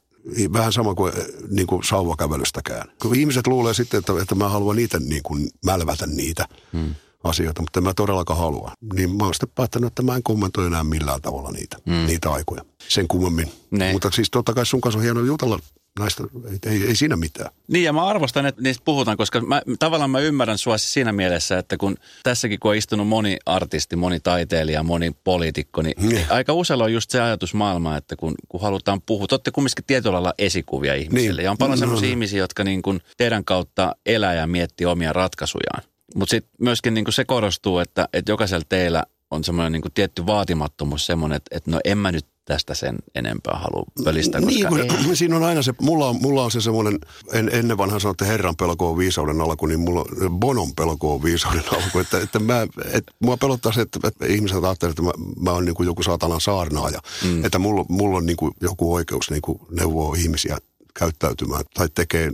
vähän 0.52 0.72
sama 0.72 0.94
kuin, 0.94 1.12
niin 1.50 1.66
kuin 1.66 1.84
sauvakävelystäkään. 1.84 2.88
Kun 3.02 3.16
ihmiset 3.16 3.46
luulee 3.46 3.74
sitten, 3.74 3.98
että, 3.98 4.12
että 4.22 4.34
mä 4.34 4.48
haluan 4.48 4.76
niitä 4.76 4.98
niin 4.98 5.22
kuin 5.22 5.50
mälvätä 5.64 6.06
niitä 6.06 6.48
hmm. 6.72 6.94
asioita, 7.24 7.62
mutta 7.62 7.80
en 7.80 7.84
mä 7.84 7.94
todellakaan 7.94 8.38
halua. 8.38 8.72
Niin 8.94 9.16
mä 9.16 9.24
oon 9.24 9.34
sitten 9.34 9.52
päättänyt, 9.54 9.86
että 9.86 10.02
mä 10.02 10.16
en 10.16 10.22
kommentoi 10.22 10.66
enää 10.66 10.84
millään 10.84 11.22
tavalla 11.22 11.50
niitä, 11.50 11.76
hmm. 11.90 12.06
niitä 12.06 12.30
aikoja. 12.30 12.64
Sen 12.88 13.08
kummemmin. 13.08 13.52
Ne. 13.70 13.92
Mutta 13.92 14.10
siis 14.10 14.30
totta 14.30 14.54
kai 14.54 14.66
sun 14.66 14.80
kanssa 14.80 14.98
on 14.98 15.02
hieno 15.02 15.20
jutella 15.20 15.58
näistä, 15.98 16.24
ei, 16.66 16.86
ei 16.86 16.96
siinä 16.96 17.16
mitään. 17.16 17.50
Niin 17.68 17.84
ja 17.84 17.92
mä 17.92 18.06
arvostan, 18.06 18.46
että 18.46 18.62
niistä 18.62 18.82
puhutaan, 18.84 19.16
koska 19.16 19.40
mä, 19.40 19.62
tavallaan 19.78 20.10
mä 20.10 20.18
ymmärrän 20.18 20.58
sua 20.58 20.78
siis 20.78 20.92
siinä 20.92 21.12
mielessä, 21.12 21.58
että 21.58 21.76
kun 21.76 21.96
tässäkin 22.22 22.60
kun 22.60 22.70
on 22.70 22.76
istunut 22.76 23.08
moni 23.08 23.36
artisti, 23.46 23.96
moni 23.96 24.20
taiteilija, 24.20 24.82
moni 24.82 25.12
poliitikko, 25.24 25.82
niin 25.82 25.94
mm. 26.00 26.18
aika 26.30 26.52
usein 26.52 26.82
on 26.82 26.92
just 26.92 27.10
se 27.10 27.20
ajatusmaailma, 27.20 27.96
että 27.96 28.16
kun, 28.16 28.34
kun 28.48 28.60
halutaan 28.60 29.02
puhua, 29.06 29.26
te 29.26 29.34
olette 29.34 29.50
kumminkin 29.50 29.84
tietyllä 29.86 30.12
lailla 30.12 30.34
esikuvia 30.38 30.94
ihmisille. 30.94 31.40
Niin. 31.40 31.44
Ja 31.44 31.50
on 31.50 31.58
paljon 31.58 31.78
mm. 31.78 31.80
sellaisia 31.80 32.08
mm. 32.08 32.10
ihmisiä, 32.10 32.38
jotka 32.38 32.64
niin 32.64 32.82
kuin 32.82 33.00
teidän 33.16 33.44
kautta 33.44 33.96
elää 34.06 34.34
ja 34.34 34.46
miettii 34.46 34.86
omia 34.86 35.12
ratkaisujaan. 35.12 35.82
Mutta 36.14 36.30
sitten 36.30 36.52
myöskin 36.60 36.94
niin 36.94 37.04
kuin 37.04 37.14
se 37.14 37.24
korostuu, 37.24 37.78
että, 37.78 38.08
että 38.12 38.32
jokaisella 38.32 38.64
teillä 38.68 39.04
on 39.30 39.44
semmoinen 39.44 39.72
niin 39.72 39.82
kuin 39.82 39.92
tietty 39.92 40.26
vaatimattomuus 40.26 41.06
semmoinen, 41.06 41.36
että, 41.36 41.56
että 41.56 41.70
no 41.70 41.80
en 41.84 41.98
mä 41.98 42.12
nyt 42.12 42.26
tästä 42.44 42.74
sen 42.74 42.96
enempää 43.14 43.58
halua 43.58 43.84
pölistä, 44.04 44.40
koska 44.40 44.70
niin, 44.70 45.08
ei. 45.08 45.16
Siinä 45.16 45.36
on 45.36 45.42
aina 45.42 45.62
se, 45.62 45.74
mulla 45.80 46.08
on, 46.08 46.16
mulla 46.22 46.44
on 46.44 46.50
se 46.50 46.60
semmoinen, 46.60 46.98
en, 47.32 47.50
ennen 47.52 47.78
vanhan 47.78 48.00
sanottu 48.00 48.24
herran 48.24 48.56
pelko 48.56 48.90
on 48.90 48.98
viisauden 48.98 49.40
alku, 49.40 49.66
niin 49.66 49.80
mulla 49.80 50.00
on 50.00 50.40
bonon 50.40 50.74
pelko 50.74 51.14
on 51.14 51.22
viisauden 51.22 51.64
alku. 51.76 51.98
Että, 51.98 52.18
että 52.18 52.38
mä, 52.38 52.66
et, 52.92 53.04
mua 53.20 53.36
pelottaa 53.36 53.72
se, 53.72 53.80
että, 53.80 54.00
että 54.04 54.26
ihmiset 54.26 54.64
ajattelevat, 54.64 54.98
että 54.98 55.02
mä, 55.02 55.12
mä 55.40 55.50
oon 55.50 55.64
niin 55.64 55.74
kuin 55.74 55.86
joku 55.86 56.02
saatanan 56.02 56.40
saarnaaja. 56.40 57.00
Mm. 57.24 57.44
Että 57.44 57.58
mulla, 57.58 57.84
mulla 57.88 58.18
on 58.18 58.26
niin 58.26 58.36
kuin 58.36 58.54
joku 58.60 58.94
oikeus 58.94 59.30
niin 59.30 59.42
kuin 59.42 59.58
neuvoa 59.70 60.16
ihmisiä 60.16 60.58
käyttäytymään 60.94 61.64
tai 61.74 61.88
tekee, 61.94 62.30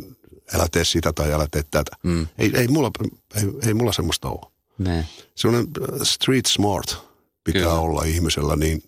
älä 0.54 0.66
tee 0.72 0.85
sitä 0.85 1.12
tai 1.12 1.33
älä 1.33 1.46
tee 1.50 1.62
tätä. 1.70 1.96
Mm. 2.02 2.26
Ei, 2.38 2.50
ei, 2.54 2.68
mulla, 2.68 2.90
ei, 3.35 3.42
ei 3.66 3.74
mulla 3.74 3.92
semmoista 3.92 4.28
ole. 4.28 4.52
Ne. 4.78 5.06
Sellainen 5.35 5.68
street 6.02 6.46
smart 6.46 6.96
pitää 7.44 7.62
Kyllä. 7.62 7.74
olla 7.74 8.04
ihmisellä, 8.04 8.56
niin 8.56 8.83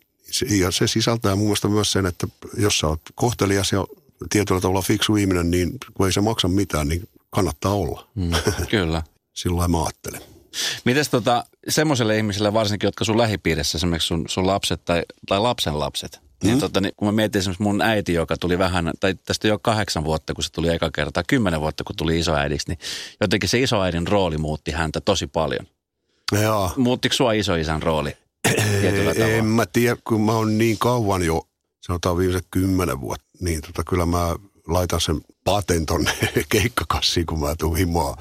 ja 0.51 0.71
se 0.71 0.87
sisältää 0.87 1.37
muun 1.37 1.49
muassa 1.49 1.69
myös 1.69 1.93
sen, 1.93 2.07
että 2.07 2.27
jos 2.57 2.79
sä 2.79 2.87
oot 2.87 3.01
kohtelias 3.14 3.73
ja 3.73 3.87
tietyllä 4.31 4.61
tavalla 4.61 4.83
fiksu 4.83 5.16
ihminen, 5.16 5.51
niin 5.51 5.71
kun 5.95 6.07
ei 6.07 6.12
se 6.12 6.21
maksa 6.21 6.49
mitään, 6.49 6.88
niin 6.88 7.09
kannattaa 7.31 7.75
olla. 7.75 8.09
Mm, 8.14 8.31
kyllä. 8.71 9.03
Sillä 9.35 9.69
mä 9.69 9.83
ajattelen. 9.83 10.21
Mites 10.85 11.09
tota, 11.09 11.45
semmoiselle 11.69 12.16
ihmiselle 12.16 12.53
varsinkin, 12.53 12.87
jotka 12.87 13.05
sun 13.05 13.19
lähipiirissä, 13.19 13.79
esimerkiksi 13.79 14.07
sun, 14.07 14.25
sun 14.29 14.47
lapset 14.47 14.85
tai, 14.85 15.03
tai 15.27 15.40
lapsen 15.40 15.79
lapset, 15.79 16.21
niin, 16.43 16.55
mm. 16.55 16.61
tota, 16.61 16.81
niin 16.81 16.93
kun 16.97 17.09
mä 17.09 17.12
mietin 17.12 17.38
esimerkiksi 17.38 17.62
mun 17.62 17.83
äiti, 17.83 18.12
joka 18.12 18.37
tuli 18.37 18.59
vähän, 18.59 18.90
tai 19.01 19.14
tästä 19.14 19.49
jo 19.49 19.59
kahdeksan 19.59 20.05
vuotta, 20.05 20.35
kun 20.35 20.45
se 20.45 20.53
tuli 20.53 20.69
eka 20.69 20.90
kertaa, 20.90 21.23
kymmenen 21.27 21.61
vuotta, 21.61 21.85
kun 21.85 21.97
tuli 21.97 22.19
isoäidiksi, 22.19 22.69
niin 22.69 22.79
jotenkin 23.21 23.49
se 23.49 23.61
isoäidin 23.61 24.07
rooli 24.07 24.38
muutti 24.38 24.71
häntä 24.71 25.01
tosi 25.01 25.27
paljon. 25.27 25.66
Joo. 26.43 26.71
Muuttiko 26.77 27.14
sua 27.14 27.33
isoisän 27.33 27.83
rooli? 27.83 28.16
En 29.39 29.45
mä 29.45 29.67
tiedä, 29.67 29.97
kun 30.05 30.21
mä 30.21 30.33
oon 30.33 30.59
niin 30.59 30.79
kauan 30.79 31.23
jo, 31.23 31.43
sanotaan 31.81 32.19
viimeiset 32.19 32.47
kymmenen 32.51 33.01
vuotta, 33.01 33.29
niin 33.41 33.61
tota, 33.61 33.85
kyllä 33.85 34.07
mä 34.07 34.37
laitan 34.67 35.01
sen 35.01 35.21
paten 35.45 35.87
tonne 35.87 36.13
keikkakassiin, 36.49 37.27
kun 37.27 37.41
mä 37.41 37.57
tuun 37.57 37.77
himoa. 37.77 38.17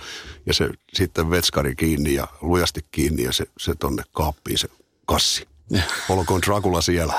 Ja 0.45 0.53
se 0.53 0.69
sitten 0.93 1.29
vetskari 1.29 1.75
kiinni 1.75 2.13
ja 2.13 2.27
lujasti 2.41 2.85
kiinni 2.91 3.23
ja 3.23 3.33
se, 3.33 3.45
se 3.59 3.75
tonne 3.75 4.03
kaappiin 4.11 4.57
se 4.57 4.67
kassi. 5.05 5.47
Olkoon 6.09 6.41
Dracula 6.41 6.81
siellä. 6.81 7.13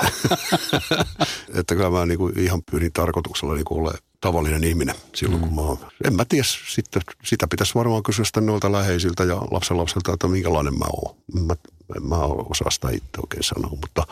että 1.59 1.75
kyllä 1.75 1.89
mä 1.89 2.05
niinku 2.05 2.27
ihan 2.27 2.63
pyrin 2.71 2.93
tarkoituksella 2.93 3.53
niinku 3.53 3.77
ole 3.79 3.93
tavallinen 4.21 4.63
ihminen 4.63 4.95
silloin, 5.15 5.41
mm. 5.41 5.47
kun 5.47 5.55
mä 5.55 5.61
oon. 5.61 5.77
En 6.03 6.15
mä 6.15 6.25
tiedä, 6.25 6.43
sitten, 6.69 7.01
sitä 7.23 7.47
pitäisi 7.47 7.75
varmaan 7.75 8.03
kysyä 8.03 8.25
sitten 8.25 8.45
noilta 8.45 8.71
läheisiltä 8.71 9.23
ja 9.23 9.35
lapsenlapselta, 9.35 10.13
että 10.13 10.27
minkälainen 10.27 10.77
mä 10.77 10.85
oon. 10.93 11.15
Mä, 11.45 11.55
en 11.95 12.03
mä 12.03 12.15
osaa 12.25 12.69
sitä 12.69 12.89
itse 12.89 13.21
oikein 13.21 13.43
sanoa, 13.43 13.77
mutta 13.81 14.07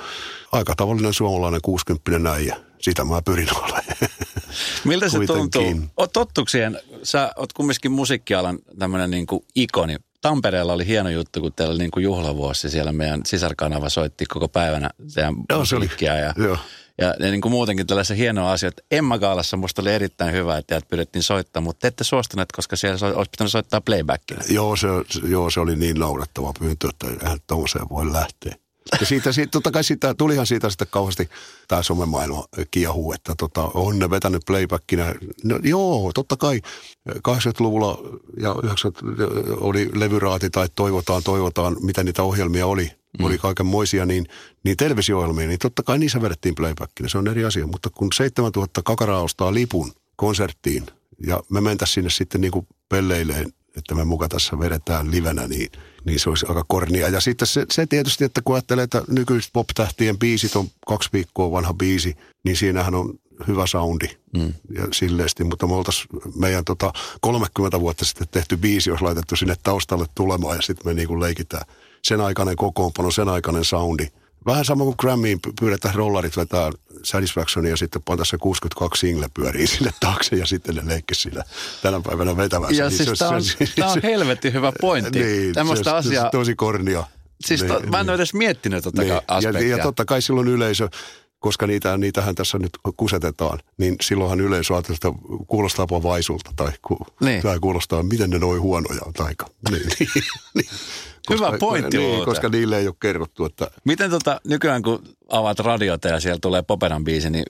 aika 0.51 0.75
tavallinen 0.75 1.13
suomalainen 1.13 1.61
60 1.63 2.19
näijä. 2.19 2.57
Sitä 2.79 3.03
mä 3.03 3.21
pyrin 3.21 3.57
olemaan. 3.57 3.83
Miltä 4.85 5.09
se 5.09 5.17
tuntuu? 5.27 5.63
Oot 5.97 6.13
tottuksien, 6.13 6.79
sä 7.03 7.31
oot 7.35 7.53
kumminkin 7.53 7.91
musiikkialan 7.91 8.59
tämmöinen 8.79 9.11
niin 9.11 9.27
kuin 9.27 9.45
ikoni. 9.55 9.95
Tampereella 10.21 10.73
oli 10.73 10.87
hieno 10.87 11.09
juttu, 11.09 11.41
kun 11.41 11.53
teillä 11.53 11.71
oli 11.71 11.79
niin 11.79 11.91
kuin 11.91 12.03
juhlavuosi. 12.03 12.69
Siellä 12.69 12.91
meidän 12.91 13.21
sisarkanava 13.25 13.89
soitti 13.89 14.25
koko 14.25 14.47
päivänä 14.47 14.89
teidän 15.13 15.35
Joo, 15.49 15.59
musiikkia. 15.59 16.15
Ja, 16.15 16.33
joo. 16.37 16.57
Ja, 17.01 17.13
ja 17.19 17.31
niin 17.31 17.41
kuin 17.41 17.51
muutenkin 17.51 17.87
tällaisia 17.87 18.15
hienoja 18.15 18.51
asioita. 18.51 18.81
Emma 18.91 19.17
Gaalassa 19.17 19.57
musta 19.57 19.81
oli 19.81 19.93
erittäin 19.93 20.33
hyvä, 20.33 20.57
että 20.57 20.67
teidät 20.67 20.87
pyydettiin 20.87 21.23
soittaa, 21.23 21.61
mutta 21.61 21.79
te 21.81 21.87
ette 21.87 22.03
suostuneet, 22.03 22.51
koska 22.51 22.75
siellä 22.75 23.07
olisi 23.15 23.31
pitänyt 23.31 23.51
soittaa 23.51 23.81
playbackina. 23.81 24.43
Joo, 24.49 24.75
se, 24.75 24.87
joo, 25.27 25.49
se 25.49 25.59
oli 25.59 25.75
niin 25.75 25.99
naurettava 25.99 26.53
pyyntö, 26.59 26.89
että 26.89 27.07
eihän 27.25 27.39
tuollaiseen 27.47 27.89
voi 27.89 28.11
lähteä. 28.11 28.55
Ja 28.99 29.05
siitä, 29.05 29.31
siitä, 29.31 29.51
totta 29.51 29.71
kai 29.71 29.83
siitä, 29.83 30.13
tulihan 30.13 30.47
siitä 30.47 30.69
sitten 30.69 30.87
kauheasti 30.91 31.29
tämä 31.67 31.83
somemaailma 31.83 32.45
kiehuu, 32.71 33.13
että 33.13 33.33
tota, 33.37 33.71
on 33.73 33.99
ne 33.99 34.09
vetänyt 34.09 34.41
playbackina. 34.47 35.05
No, 35.43 35.59
joo, 35.63 36.11
totta 36.15 36.37
kai 36.37 36.61
80-luvulla 37.09 37.99
ja 38.37 38.55
90 38.63 39.23
oli 39.59 39.89
levyraati 39.93 40.49
tai 40.49 40.67
toivotaan, 40.75 41.23
toivotaan, 41.23 41.77
mitä 41.79 42.03
niitä 42.03 42.23
ohjelmia 42.23 42.67
oli. 42.67 42.91
Mm. 43.19 43.25
Oli 43.25 43.37
kaikenmoisia, 43.37 44.05
niin, 44.05 44.25
niin 44.63 44.77
televisio-ohjelmia, 44.77 45.47
niin 45.47 45.59
totta 45.59 45.83
kai 45.83 45.99
niissä 45.99 46.21
vedettiin 46.21 46.55
playbackina, 46.55 47.09
se 47.09 47.17
on 47.17 47.27
eri 47.27 47.45
asia. 47.45 47.67
Mutta 47.67 47.89
kun 47.89 48.07
7000 48.13 48.81
kakaraa 48.83 49.21
ostaa 49.21 49.53
lipun 49.53 49.91
konserttiin 50.15 50.85
ja 51.27 51.43
me 51.49 51.61
mentäisiin 51.61 51.93
sinne 51.93 52.09
sitten 52.09 52.41
niin 52.41 52.51
kuin 52.51 52.67
pelleileen 52.89 53.53
että 53.77 53.95
me 53.95 54.05
muka 54.05 54.27
tässä 54.27 54.59
vedetään 54.59 55.11
livenä, 55.11 55.47
niin, 55.47 55.71
niin 56.05 56.19
se 56.19 56.29
olisi 56.29 56.45
aika 56.49 56.65
kornia. 56.67 57.09
Ja 57.09 57.21
sitten 57.21 57.47
se, 57.47 57.65
se 57.71 57.85
tietysti, 57.85 58.23
että 58.23 58.41
kun 58.41 58.55
ajattelee, 58.55 58.83
että 58.83 59.01
nykyiset 59.07 59.53
pop-tähtien 59.53 60.17
biisit 60.17 60.55
on 60.55 60.67
kaksi 60.87 61.09
viikkoa 61.13 61.51
vanha 61.51 61.73
biisi, 61.73 62.17
niin 62.43 62.55
siinähän 62.55 62.95
on 62.95 63.19
hyvä 63.47 63.67
soundi 63.67 64.07
mm. 64.37 64.53
ja 64.75 64.87
silleesti, 64.93 65.43
mutta 65.43 65.67
me 65.67 65.73
oltaisiin 65.73 66.07
meidän 66.35 66.65
tota 66.65 66.93
30 67.21 67.79
vuotta 67.79 68.05
sitten 68.05 68.27
tehty 68.31 68.57
biisi, 68.57 68.89
jos 68.89 69.01
laitettu 69.01 69.35
sinne 69.35 69.55
taustalle 69.63 70.05
tulemaan 70.15 70.55
ja 70.55 70.61
sitten 70.61 70.87
me 70.87 70.93
niin 70.93 71.07
kuin 71.07 71.19
leikitään 71.19 71.65
sen 72.03 72.21
aikainen 72.21 72.55
kokoonpano, 72.55 73.11
sen 73.11 73.29
aikainen 73.29 73.65
soundi, 73.65 74.07
Vähän 74.45 74.65
sama 74.65 74.83
kuin 74.83 74.95
Grammyin 74.99 75.39
pyydetään 75.59 75.95
rollarit 75.95 76.37
vetää 76.37 76.71
Satisfaction 77.03 77.65
ja 77.65 77.77
sitten 77.77 78.01
pantaa 78.01 78.25
se 78.25 78.37
62 78.37 78.99
single 78.99 79.29
pyörii 79.33 79.67
sinne 79.77 79.91
taakse 79.99 80.35
ja 80.35 80.45
sitten 80.45 80.75
ne 80.75 80.81
leikki 80.85 81.15
siinä 81.15 81.43
tänä 81.81 82.01
päivänä 82.01 82.37
vetämässä. 82.37 82.75
Ja 82.75 82.89
niin 82.89 82.97
siis 82.97 83.19
tämä 83.19 83.31
on, 83.31 83.41
tämä 83.75 83.91
on 83.91 83.99
helvetti 84.03 84.53
hyvä 84.53 84.71
pointti. 84.81 85.19
Niin, 85.19 85.53
Tämmöistä 85.53 85.89
se, 85.89 85.95
asiaa... 85.95 86.23
se 86.23 86.29
tosi 86.31 86.55
kornia. 86.55 87.03
Siis 87.45 87.61
niin, 87.61 87.73
to, 87.73 87.79
mä 87.79 87.99
en 87.99 88.05
niin. 88.05 88.09
ole 88.09 88.15
edes 88.15 88.33
miettinyt 88.33 88.83
tuota 88.83 89.01
niin. 89.01 89.21
aspektia. 89.27 89.61
Ja, 89.61 89.77
ja 89.77 89.83
totta 89.83 90.05
kai 90.05 90.21
silloin 90.21 90.47
yleisö, 90.47 90.89
koska 91.39 91.67
niitä, 91.67 91.97
niitähän 91.97 92.35
tässä 92.35 92.59
nyt 92.59 92.71
kusetetaan, 92.97 93.59
niin 93.77 93.95
silloinhan 94.01 94.41
yleisö 94.41 94.73
ajattelee, 94.73 94.95
että 94.95 95.11
kuulostaapa 95.47 96.03
vaisulta 96.03 96.51
tai, 96.55 96.71
ku, 96.81 96.97
niin. 97.21 97.41
tai 97.41 97.59
kuulostaa, 97.59 98.03
miten 98.03 98.29
ne 98.29 98.39
noin 98.39 98.61
huonoja 98.61 99.01
on 99.05 99.13
taika. 99.13 99.45
Niin, 99.71 99.87
niin, 99.99 100.23
niin. 100.55 100.69
Koska, 101.29 101.47
Hyvä 101.47 101.57
pointti 101.57 101.97
niin, 101.97 102.25
koska 102.25 102.49
niille 102.49 102.77
ei 102.77 102.87
ole 102.87 102.95
kerrottu. 102.99 103.45
Että... 103.45 103.71
Miten 103.85 104.09
tota, 104.09 104.41
nykyään 104.47 104.81
kun 104.81 105.03
avaat 105.29 105.59
radiota 105.59 106.07
ja 106.07 106.19
siellä 106.19 106.39
tulee 106.41 106.61
Poperan 106.61 107.03
biisi, 107.03 107.29
niin 107.29 107.45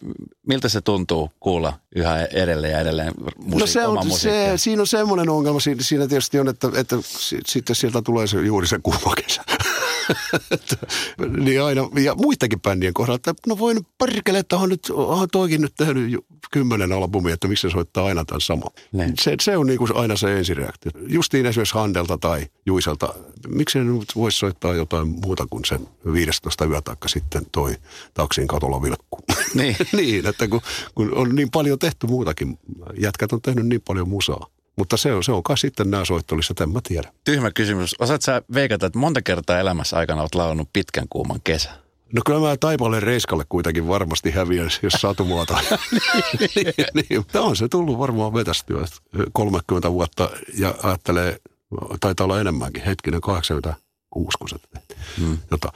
miltä 0.48 0.70
se 0.70 0.82
tuntuu 0.82 1.32
kuulla 1.40 1.74
yhä 1.96 2.26
edelleen 2.26 2.74
ja 2.74 2.80
edelleen 2.80 3.14
musiik- 3.44 3.60
no 3.60 3.68
se 3.68 3.88
on, 3.88 4.12
se, 4.12 4.54
siinä 4.56 4.82
on 4.82 4.88
semmoinen 4.88 5.30
ongelma, 5.30 5.60
siinä, 5.60 5.84
siinä 5.84 6.08
tietysti 6.08 6.40
on, 6.40 6.48
että, 6.48 6.68
että 6.76 6.96
sitten 7.46 7.76
sieltä 7.76 8.02
tulee 8.02 8.28
se, 8.28 8.42
juuri 8.42 8.68
se 8.68 8.80
kuuma 8.84 9.14
kesä. 9.16 9.44
niin 11.46 11.64
aina, 11.64 11.82
ja 12.04 12.16
muidenkin 12.16 12.62
bändien 12.62 12.94
kohdalla, 12.94 13.16
että 13.16 13.34
no 13.48 13.58
voin 13.58 13.86
perkele, 13.98 14.40
että 14.40 14.58
on 14.58 14.70
nyt, 14.70 14.90
on 14.94 15.28
toikin 15.32 15.62
nyt 15.62 15.74
tehnyt 15.78 16.26
kymmenen 16.52 16.94
albumia, 16.94 17.34
että 17.34 17.48
miksi 17.48 17.62
se 17.62 17.72
soittaa 17.72 18.06
aina 18.06 18.26
tämän 18.26 18.42
sama. 18.42 18.66
Niin. 18.92 19.14
Se, 19.22 19.36
se 19.42 19.58
on 19.58 19.68
niin 19.68 19.78
kuin 19.78 19.96
aina 19.96 20.16
se 20.16 20.38
ensireaktio. 20.38 20.92
Justiin 21.08 21.46
esimerkiksi 21.46 21.76
Handelta 21.76 22.18
tai 22.18 22.48
Juiselta, 22.66 23.14
miksi 23.48 23.80
ne 23.80 23.86
nyt 23.86 24.16
voisi 24.16 24.38
soittaa 24.38 24.74
jotain 24.74 25.08
muuta 25.08 25.48
kuin 25.50 25.66
sen 25.66 25.88
15 26.14 26.66
yötaikka 26.66 27.08
sitten 27.08 27.46
toi 27.52 27.69
taksin 28.14 28.48
katolla 28.48 28.82
vilkku. 28.82 29.20
Niin. 29.54 29.76
niin, 29.98 30.26
että 30.26 30.48
kun, 30.48 30.62
kun, 30.96 31.14
on 31.18 31.36
niin 31.36 31.52
paljon 31.52 31.80
tehty 31.80 32.08
muutakin, 32.08 32.60
jätkät 32.98 33.34
on 33.34 33.42
tehnyt 33.42 33.66
niin 33.66 33.82
paljon 33.88 34.10
musaa. 34.10 34.48
Mutta 34.76 34.98
se 34.98 35.14
on, 35.14 35.24
se 35.24 35.32
on 35.32 35.44
kai 35.44 35.58
sitten 35.58 35.92
nämä 35.92 36.06
soittolistat, 36.06 36.62
en 36.62 36.70
mä 36.70 36.80
tiedä. 36.84 37.12
Tyhmä 37.24 37.52
kysymys. 37.52 37.96
Osaat 38.00 38.22
sä 38.22 38.42
veikata, 38.54 38.86
että 38.86 39.00
monta 39.00 39.22
kertaa 39.22 39.60
elämässä 39.60 39.98
aikana 39.98 40.22
olet 40.22 40.36
laulanut 40.36 40.70
pitkän 40.74 41.06
kuuman 41.10 41.40
kesä? 41.44 41.70
No 42.14 42.22
kyllä 42.26 42.40
mä 42.40 42.58
Taipalle 42.60 43.00
Reiskalle 43.00 43.46
kuitenkin 43.50 43.88
varmasti 43.88 44.32
häviän, 44.32 44.70
jos 44.82 44.94
satumuota. 44.94 45.58
niin, 46.56 46.74
niin, 46.94 47.26
Tämä 47.32 47.46
on 47.46 47.56
se 47.56 47.68
tullut 47.68 47.98
varmaan 47.98 48.34
vetästyä 48.34 48.86
30 49.34 49.92
vuotta 49.92 50.30
ja 50.58 50.76
ajattelee, 50.84 51.38
taitaa 52.00 52.24
olla 52.26 52.42
enemmänkin, 52.42 52.84
hetkinen 52.84 53.22
86, 53.22 54.38
kun 54.40 54.50
se. 54.50 54.56
Hmm. 55.20 55.38
Jota, 55.52 55.72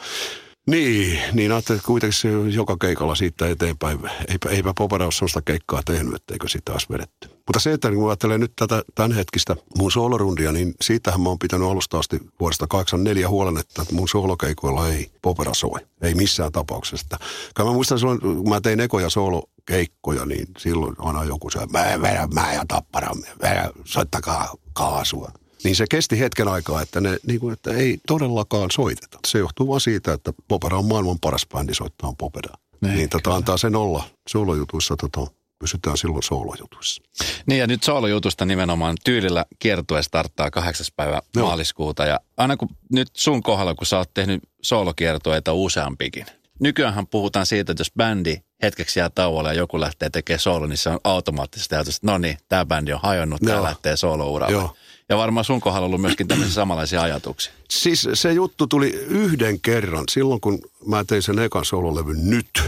niin, 0.68 1.20
niin 1.34 1.52
ajattelin, 1.52 1.78
että 1.78 1.88
kuitenkin 1.88 2.20
se 2.20 2.30
joka 2.50 2.78
keikalla 2.78 3.16
siitä 3.16 3.48
eteenpäin. 3.48 4.00
Eipä, 4.28 4.50
eipä 4.50 4.74
Popera 4.78 5.06
ole 5.06 5.12
sellaista 5.12 5.42
keikkaa 5.42 5.82
tehnyt, 5.86 6.16
etteikö 6.16 6.48
sitä 6.48 6.72
olisi 6.72 6.88
vedetty. 6.90 7.28
Mutta 7.28 7.60
se, 7.60 7.74
että 7.74 7.92
kun 7.92 8.10
ajattelee 8.10 8.38
nyt 8.38 8.54
tätä 8.56 8.84
tämänhetkistä 8.96 9.56
mun 9.78 9.92
soolorundia, 9.92 10.52
niin 10.52 10.74
siitähän 10.82 11.22
mä 11.22 11.30
oon 11.30 11.40
pitänyt 11.40 11.68
alusta 11.68 12.00
asti 12.00 12.20
vuodesta 12.40 12.68
84 12.68 13.30
huolen, 13.30 13.58
että 13.58 13.86
mun 13.92 14.08
soolokeikoilla 14.08 14.90
ei 14.90 15.12
Popera 15.22 15.54
soi. 15.54 15.80
Ei 16.02 16.14
missään 16.14 16.52
tapauksessa. 16.52 17.18
Kyllä 17.56 17.70
mä 17.70 17.74
muistan 17.74 18.00
silloin, 18.00 18.20
kun 18.20 18.50
mä 18.50 18.62
tein 18.62 18.80
ekoja 18.80 19.10
soolokeikkoja, 19.10 20.26
niin 20.26 20.48
silloin 20.58 20.96
aina 20.98 21.24
joku 21.24 21.50
se, 21.50 21.60
mä 21.66 22.02
vedän, 22.02 22.30
mä 22.34 22.54
ja 22.54 22.64
tappara, 22.68 23.12
vedän, 23.42 23.72
soittakaa 23.84 24.56
kaasua. 24.74 25.32
Niin 25.64 25.76
se 25.76 25.86
kesti 25.90 26.20
hetken 26.20 26.48
aikaa, 26.48 26.82
että, 26.82 27.02
ne, 27.02 27.18
niin 27.28 27.40
kuin, 27.40 27.54
että 27.54 27.72
ei 27.72 27.98
todellakaan 28.08 28.72
soiteta. 28.72 29.20
Se 29.28 29.40
johtuu 29.40 29.68
vain 29.68 29.82
siitä, 29.82 30.14
että 30.14 30.34
Popera 30.48 30.78
on 30.78 30.86
maailman 30.86 31.20
paras 31.20 31.48
bändi 31.54 31.74
soittaa 31.74 32.14
Popedaa. 32.18 32.58
Niin, 32.82 32.96
niin 32.96 33.10
tota, 33.10 33.36
antaa 33.36 33.58
sen 33.58 33.76
olla 33.76 34.04
soolojutuissa, 34.30 34.96
tota, 34.96 35.28
pysytään 35.60 35.98
silloin 35.98 36.24
soolojutuissa. 36.24 37.04
Niin 37.46 37.60
ja 37.60 37.68
nyt 37.68 37.84
soolojutusta 37.84 38.46
nimenomaan 38.46 38.98
tyylillä 39.04 39.46
kiertue 39.60 40.04
starttaa 40.04 40.52
8. 40.52 40.86
päivä 40.96 41.22
Joo. 41.36 41.48
maaliskuuta. 41.48 42.06
Ja 42.06 42.20
aina 42.38 42.58
kun 42.58 42.70
nyt 42.92 43.08
sun 43.14 43.44
kohdalla, 43.44 43.76
kun 43.76 43.88
sä 43.88 43.98
oot 43.98 44.14
tehnyt 44.14 44.42
soolokiertueita 44.62 45.54
useampikin. 45.54 46.26
Nykyään 46.60 47.08
puhutaan 47.08 47.46
siitä, 47.46 47.72
että 47.72 47.82
jos 47.82 47.92
bändi 47.98 48.38
hetkeksi 48.64 49.00
jää 49.00 49.10
tauolle 49.10 49.50
ja 49.50 49.54
joku 49.54 49.80
lähtee 49.80 50.10
tekemään 50.10 50.40
soolo, 50.40 50.68
niin 50.68 50.78
se 50.78 50.90
on 50.90 51.00
automaattisesti 51.04 51.76
ajatus, 51.76 51.96
että 51.96 52.08
no 52.08 52.18
niin, 52.18 52.38
tämä 52.50 52.66
bändi 52.66 52.94
on 52.94 53.00
hajonnut, 53.04 53.42
tämä 53.42 53.64
lähtee 53.64 53.98
soolouralle. 53.98 54.70
Ja 55.10 55.18
varmaan 55.18 55.46
sun 55.46 55.62
kohdalla 55.62 55.86
ollut 55.86 56.02
myöskin 56.02 56.28
tämmöisiä 56.28 56.54
samanlaisia 56.54 57.02
ajatuksia. 57.02 57.54
Siis 57.70 58.08
se 58.14 58.34
juttu 58.34 58.68
tuli 58.68 58.90
yhden 58.90 59.60
kerran. 59.60 60.04
Silloin 60.12 60.42
kun 60.42 60.60
mä 60.86 61.04
tein 61.04 61.22
sen 61.22 61.40
ekan 61.40 61.66
sololevyn 61.66 62.30
nyt, 62.30 62.64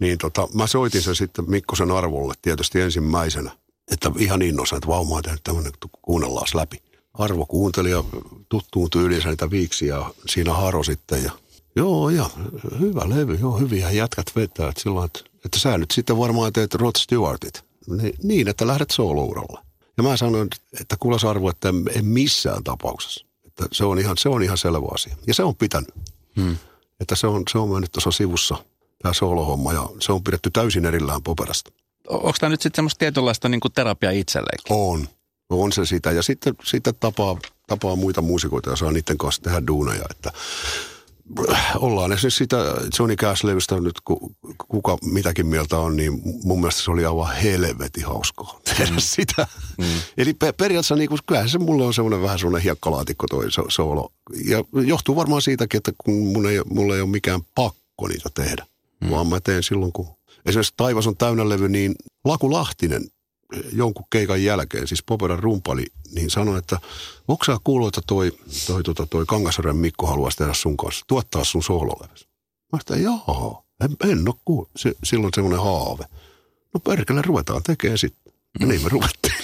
niin 0.00 0.18
tota, 0.18 0.48
mä 0.54 0.66
soitin 0.66 1.02
sen 1.02 1.16
sitten 1.16 1.50
Mikkosen 1.50 1.90
arvolle 1.90 2.34
tietysti 2.42 2.80
ensimmäisenä. 2.80 3.50
Että 3.92 4.12
ihan 4.18 4.42
innossa, 4.42 4.76
että 4.76 4.88
vau, 4.88 5.04
mä 5.04 5.10
oon 5.10 5.22
tehnyt 5.22 5.44
tämmöinen, 5.44 5.72
kuunnellaan 6.02 6.46
läpi. 6.54 6.82
Arvo 7.14 7.46
kuunteli 7.46 7.90
ja 7.90 8.04
tuttuun 8.48 8.90
tyyliin 8.90 9.22
niitä 9.24 9.50
viiksiä 9.50 9.96
siinä 10.26 10.52
haro 10.52 10.82
sitten 10.82 11.24
ja 11.24 11.32
Joo, 11.76 12.10
ja 12.10 12.30
hyvä 12.80 13.08
levy, 13.08 13.34
joo, 13.34 13.58
hyviä 13.58 13.90
jätkät 13.90 14.32
vetää. 14.36 14.68
Että 14.68 14.82
silloin, 14.82 15.06
että, 15.06 15.20
että 15.44 15.58
sä 15.58 15.78
nyt 15.78 15.90
sitten 15.90 16.18
varmaan 16.18 16.52
teet 16.52 16.74
Rod 16.74 16.92
Stewartit. 16.98 17.64
Niin, 17.86 18.14
niin 18.22 18.48
että 18.48 18.66
lähdet 18.66 18.90
soolouralle. 18.90 19.67
Ja 19.98 20.02
mä 20.02 20.16
sanoin, 20.16 20.48
että 20.80 20.96
kuulas 20.96 21.24
arvo, 21.24 21.50
että 21.50 21.68
en 21.94 22.04
missään 22.04 22.64
tapauksessa. 22.64 23.26
Että 23.46 23.66
se 23.72 23.84
on 23.84 23.98
ihan, 23.98 24.16
se 24.18 24.28
on 24.28 24.42
ihan 24.42 24.58
selvä 24.58 24.86
asia. 24.94 25.16
Ja 25.26 25.34
se 25.34 25.42
on 25.42 25.56
pitänyt. 25.56 25.94
Hmm. 26.36 26.56
Että 27.00 27.16
se 27.16 27.26
on, 27.26 27.42
se 27.52 27.58
on 27.58 27.68
mennyt 27.68 27.92
tuossa 27.92 28.10
sivussa, 28.10 28.56
tämä 29.02 29.12
soolohomma, 29.12 29.72
ja 29.72 29.88
se 30.00 30.12
on 30.12 30.24
pidetty 30.24 30.50
täysin 30.50 30.84
erillään 30.84 31.22
poperasta. 31.22 31.70
Onko 32.08 32.34
tämä 32.40 32.50
nyt 32.50 32.62
sitten 32.62 32.76
semmoista 32.78 32.98
tietynlaista 32.98 33.48
niin 33.48 33.60
terapia 33.74 34.10
itselleenkin? 34.10 34.76
On. 34.76 35.08
On 35.50 35.72
se 35.72 35.86
sitä. 35.86 36.12
Ja 36.12 36.22
sitten, 36.22 36.54
sitten 36.64 36.94
tapaa, 37.00 37.38
tapaa 37.66 37.96
muita 37.96 38.22
muusikoita 38.22 38.70
ja 38.70 38.76
saa 38.76 38.92
niiden 38.92 39.18
kanssa 39.18 39.42
tehdä 39.42 39.66
duuneja. 39.66 40.04
Että 40.10 40.32
ollaan 41.76 42.12
esimerkiksi 42.12 42.38
sitä 42.38 42.56
Johnny 42.98 43.16
Cash-levystä 43.16 43.80
nyt, 43.80 44.00
kuka 44.68 44.98
mitäkin 45.04 45.46
mieltä 45.46 45.78
on, 45.78 45.96
niin 45.96 46.22
mun 46.44 46.60
mielestä 46.60 46.82
se 46.82 46.90
oli 46.90 47.04
aivan 47.04 47.36
helvetin 47.36 48.04
hauskaa 48.04 48.60
tehdä 48.64 48.90
mm. 48.90 48.98
sitä. 48.98 49.46
Mm. 49.78 49.84
Eli 50.18 50.34
periaatteessa 50.34 50.96
niin 50.96 51.08
kuin, 51.08 51.18
kyllähän 51.26 51.48
se 51.48 51.58
mulle 51.58 51.84
on 51.84 51.94
semmoinen 51.94 52.22
vähän 52.22 52.38
semmoinen 52.38 52.62
hiekkalaatikko 52.62 53.26
toi 53.26 53.46
soolo. 53.68 54.12
Ja 54.44 54.64
johtuu 54.86 55.16
varmaan 55.16 55.42
siitäkin, 55.42 55.78
että 55.78 55.92
kun 55.98 56.14
mun 56.14 56.50
ei, 56.50 56.60
mulla 56.70 56.94
ei 56.94 57.00
ole 57.00 57.10
mikään 57.10 57.40
pakko 57.54 58.08
niitä 58.08 58.28
tehdä, 58.34 58.66
mm. 59.00 59.10
vaan 59.10 59.26
mä 59.26 59.40
teen 59.40 59.62
silloin, 59.62 59.92
kun 59.92 60.08
esimerkiksi 60.46 60.74
Taivas 60.76 61.06
on 61.06 61.16
täynnä 61.16 61.48
levy, 61.48 61.68
niin 61.68 61.94
Laku 62.24 62.52
Lahtinen 62.52 63.02
jonkun 63.72 64.04
keikan 64.10 64.44
jälkeen, 64.44 64.88
siis 64.88 65.02
Poperan 65.02 65.38
rumpali, 65.38 65.86
niin 66.14 66.30
sanoi, 66.30 66.58
että 66.58 66.78
onko 67.28 67.44
sä 67.44 67.56
kuullut, 67.64 67.96
että 67.96 68.06
toi, 68.06 68.32
toi, 68.66 68.82
toi, 68.82 69.06
toi 69.06 69.26
Kangasarjan 69.26 69.76
Mikko 69.76 70.06
haluaisi 70.06 70.38
tehdä 70.38 70.54
sun 70.54 70.76
kanssa, 70.76 71.04
tuottaa 71.08 71.44
sun 71.44 71.62
soololeves. 71.62 72.28
Mä 72.72 72.78
että 72.80 72.96
joo, 72.96 73.64
en, 73.84 74.10
en 74.10 74.28
ole 74.28 74.34
kuullut. 74.44 74.70
Se, 74.76 74.92
silloin 75.04 75.32
semmoinen 75.34 75.62
haave. 75.62 76.04
No 76.74 76.80
perkele, 76.80 77.22
ruvetaan 77.22 77.62
tekemään 77.62 77.98
sitten. 77.98 78.32
Ja 78.60 78.66
niin 78.66 78.82
me 78.82 78.88
ruvettiin. 78.88 79.34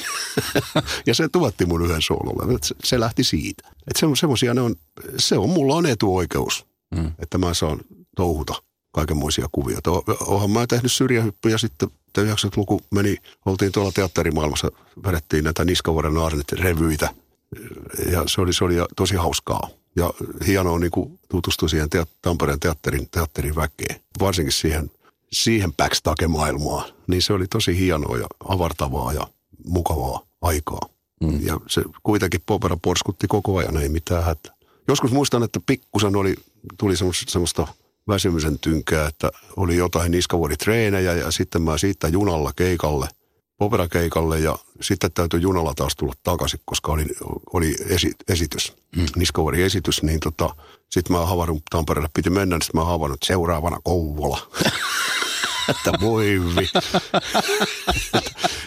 ja 1.06 1.14
se 1.14 1.28
tuotti 1.28 1.66
mun 1.66 1.84
yhden 1.84 2.02
soololle. 2.02 2.58
Se, 2.62 2.74
se 2.84 3.00
lähti 3.00 3.24
siitä. 3.24 3.68
Että 3.68 4.00
se, 4.00 4.06
semmosia 4.20 4.54
ne 4.54 4.60
on, 4.60 4.76
se 5.18 5.38
on, 5.38 5.50
mulla 5.50 5.74
on 5.74 5.86
etuoikeus, 5.86 6.66
mm. 6.94 7.12
että 7.18 7.38
mä 7.38 7.54
saan 7.54 7.80
touhuta 8.16 8.62
kaikenmoisia 8.92 9.48
kuvioita. 9.52 9.90
Oonhan 10.26 10.50
mä 10.50 10.66
tehnyt 10.66 10.92
syrjähyppyjä 10.92 11.58
sitten 11.58 11.88
90-luku 12.22 12.80
meni, 12.90 13.16
oltiin 13.46 13.72
tuolla 13.72 13.92
teatterimaailmassa, 13.92 14.70
vedettiin 15.06 15.44
näitä 15.44 15.64
Niskavuoren 15.64 16.14
Naarnet 16.14 16.52
revyitä. 16.52 17.14
Ja 18.10 18.22
se 18.26 18.40
oli, 18.40 18.52
se 18.52 18.64
oli 18.64 18.74
tosi 18.96 19.16
hauskaa. 19.16 19.68
Ja 19.96 20.12
hienoa 20.46 20.78
niin 20.78 20.90
kuin 20.90 21.18
tutustui 21.28 21.70
siihen 21.70 21.90
teat, 21.90 22.08
Tampereen 22.22 22.60
teatterin, 22.60 23.08
teatterin 23.10 23.56
väkeen. 23.56 24.00
Varsinkin 24.20 24.52
siihen, 24.52 24.90
siihen 25.32 25.72
backstage-maailmaan. 25.72 26.92
Niin 27.06 27.22
se 27.22 27.32
oli 27.32 27.46
tosi 27.46 27.78
hienoa 27.78 28.18
ja 28.18 28.26
avartavaa 28.48 29.12
ja 29.12 29.26
mukavaa 29.64 30.20
aikaa. 30.42 30.80
Mm. 31.20 31.46
Ja 31.46 31.60
se 31.66 31.82
kuitenkin 32.02 32.42
Popera 32.46 32.76
porskutti 32.82 33.26
koko 33.26 33.56
ajan, 33.56 33.76
ei 33.76 33.88
mitään 33.88 34.24
hätää. 34.24 34.54
Joskus 34.88 35.12
muistan, 35.12 35.42
että 35.42 35.60
pikkusen 35.66 36.16
oli, 36.16 36.34
tuli 36.78 36.96
semmoista, 36.96 37.32
semmoista 37.32 37.66
väsymisen 38.08 38.58
tynkää, 38.58 39.08
että 39.08 39.30
oli 39.56 39.76
jotain 39.76 40.10
niskavuoritreenejä 40.10 41.12
ja 41.12 41.30
sitten 41.30 41.62
mä 41.62 41.78
siitä 41.78 42.08
junalla 42.08 42.52
keikalle, 42.56 43.08
operakeikalle 43.60 44.38
ja 44.38 44.58
sitten 44.80 45.12
täytyy 45.12 45.40
junalla 45.40 45.74
taas 45.74 45.96
tulla 45.96 46.12
takaisin, 46.22 46.60
koska 46.64 46.92
oli, 46.92 47.06
oli 47.52 47.74
esi, 47.88 48.12
esitys, 48.28 48.72
mm. 48.96 49.06
niskavuori 49.16 49.62
esitys, 49.62 50.02
niin 50.02 50.20
tota, 50.20 50.56
sitten 50.90 51.16
mä 51.16 51.26
havainnut 51.26 51.62
Tampereelle, 51.70 52.08
piti 52.14 52.30
mennä, 52.30 52.56
niin 52.56 52.62
sitten 52.62 52.80
mä 52.80 52.84
havainnut 52.84 53.22
seuraavana 53.24 53.80
Kouvola. 53.84 54.38
että 55.70 55.92
voi 56.00 56.40
vi. 56.56 56.70
että, 58.04 58.22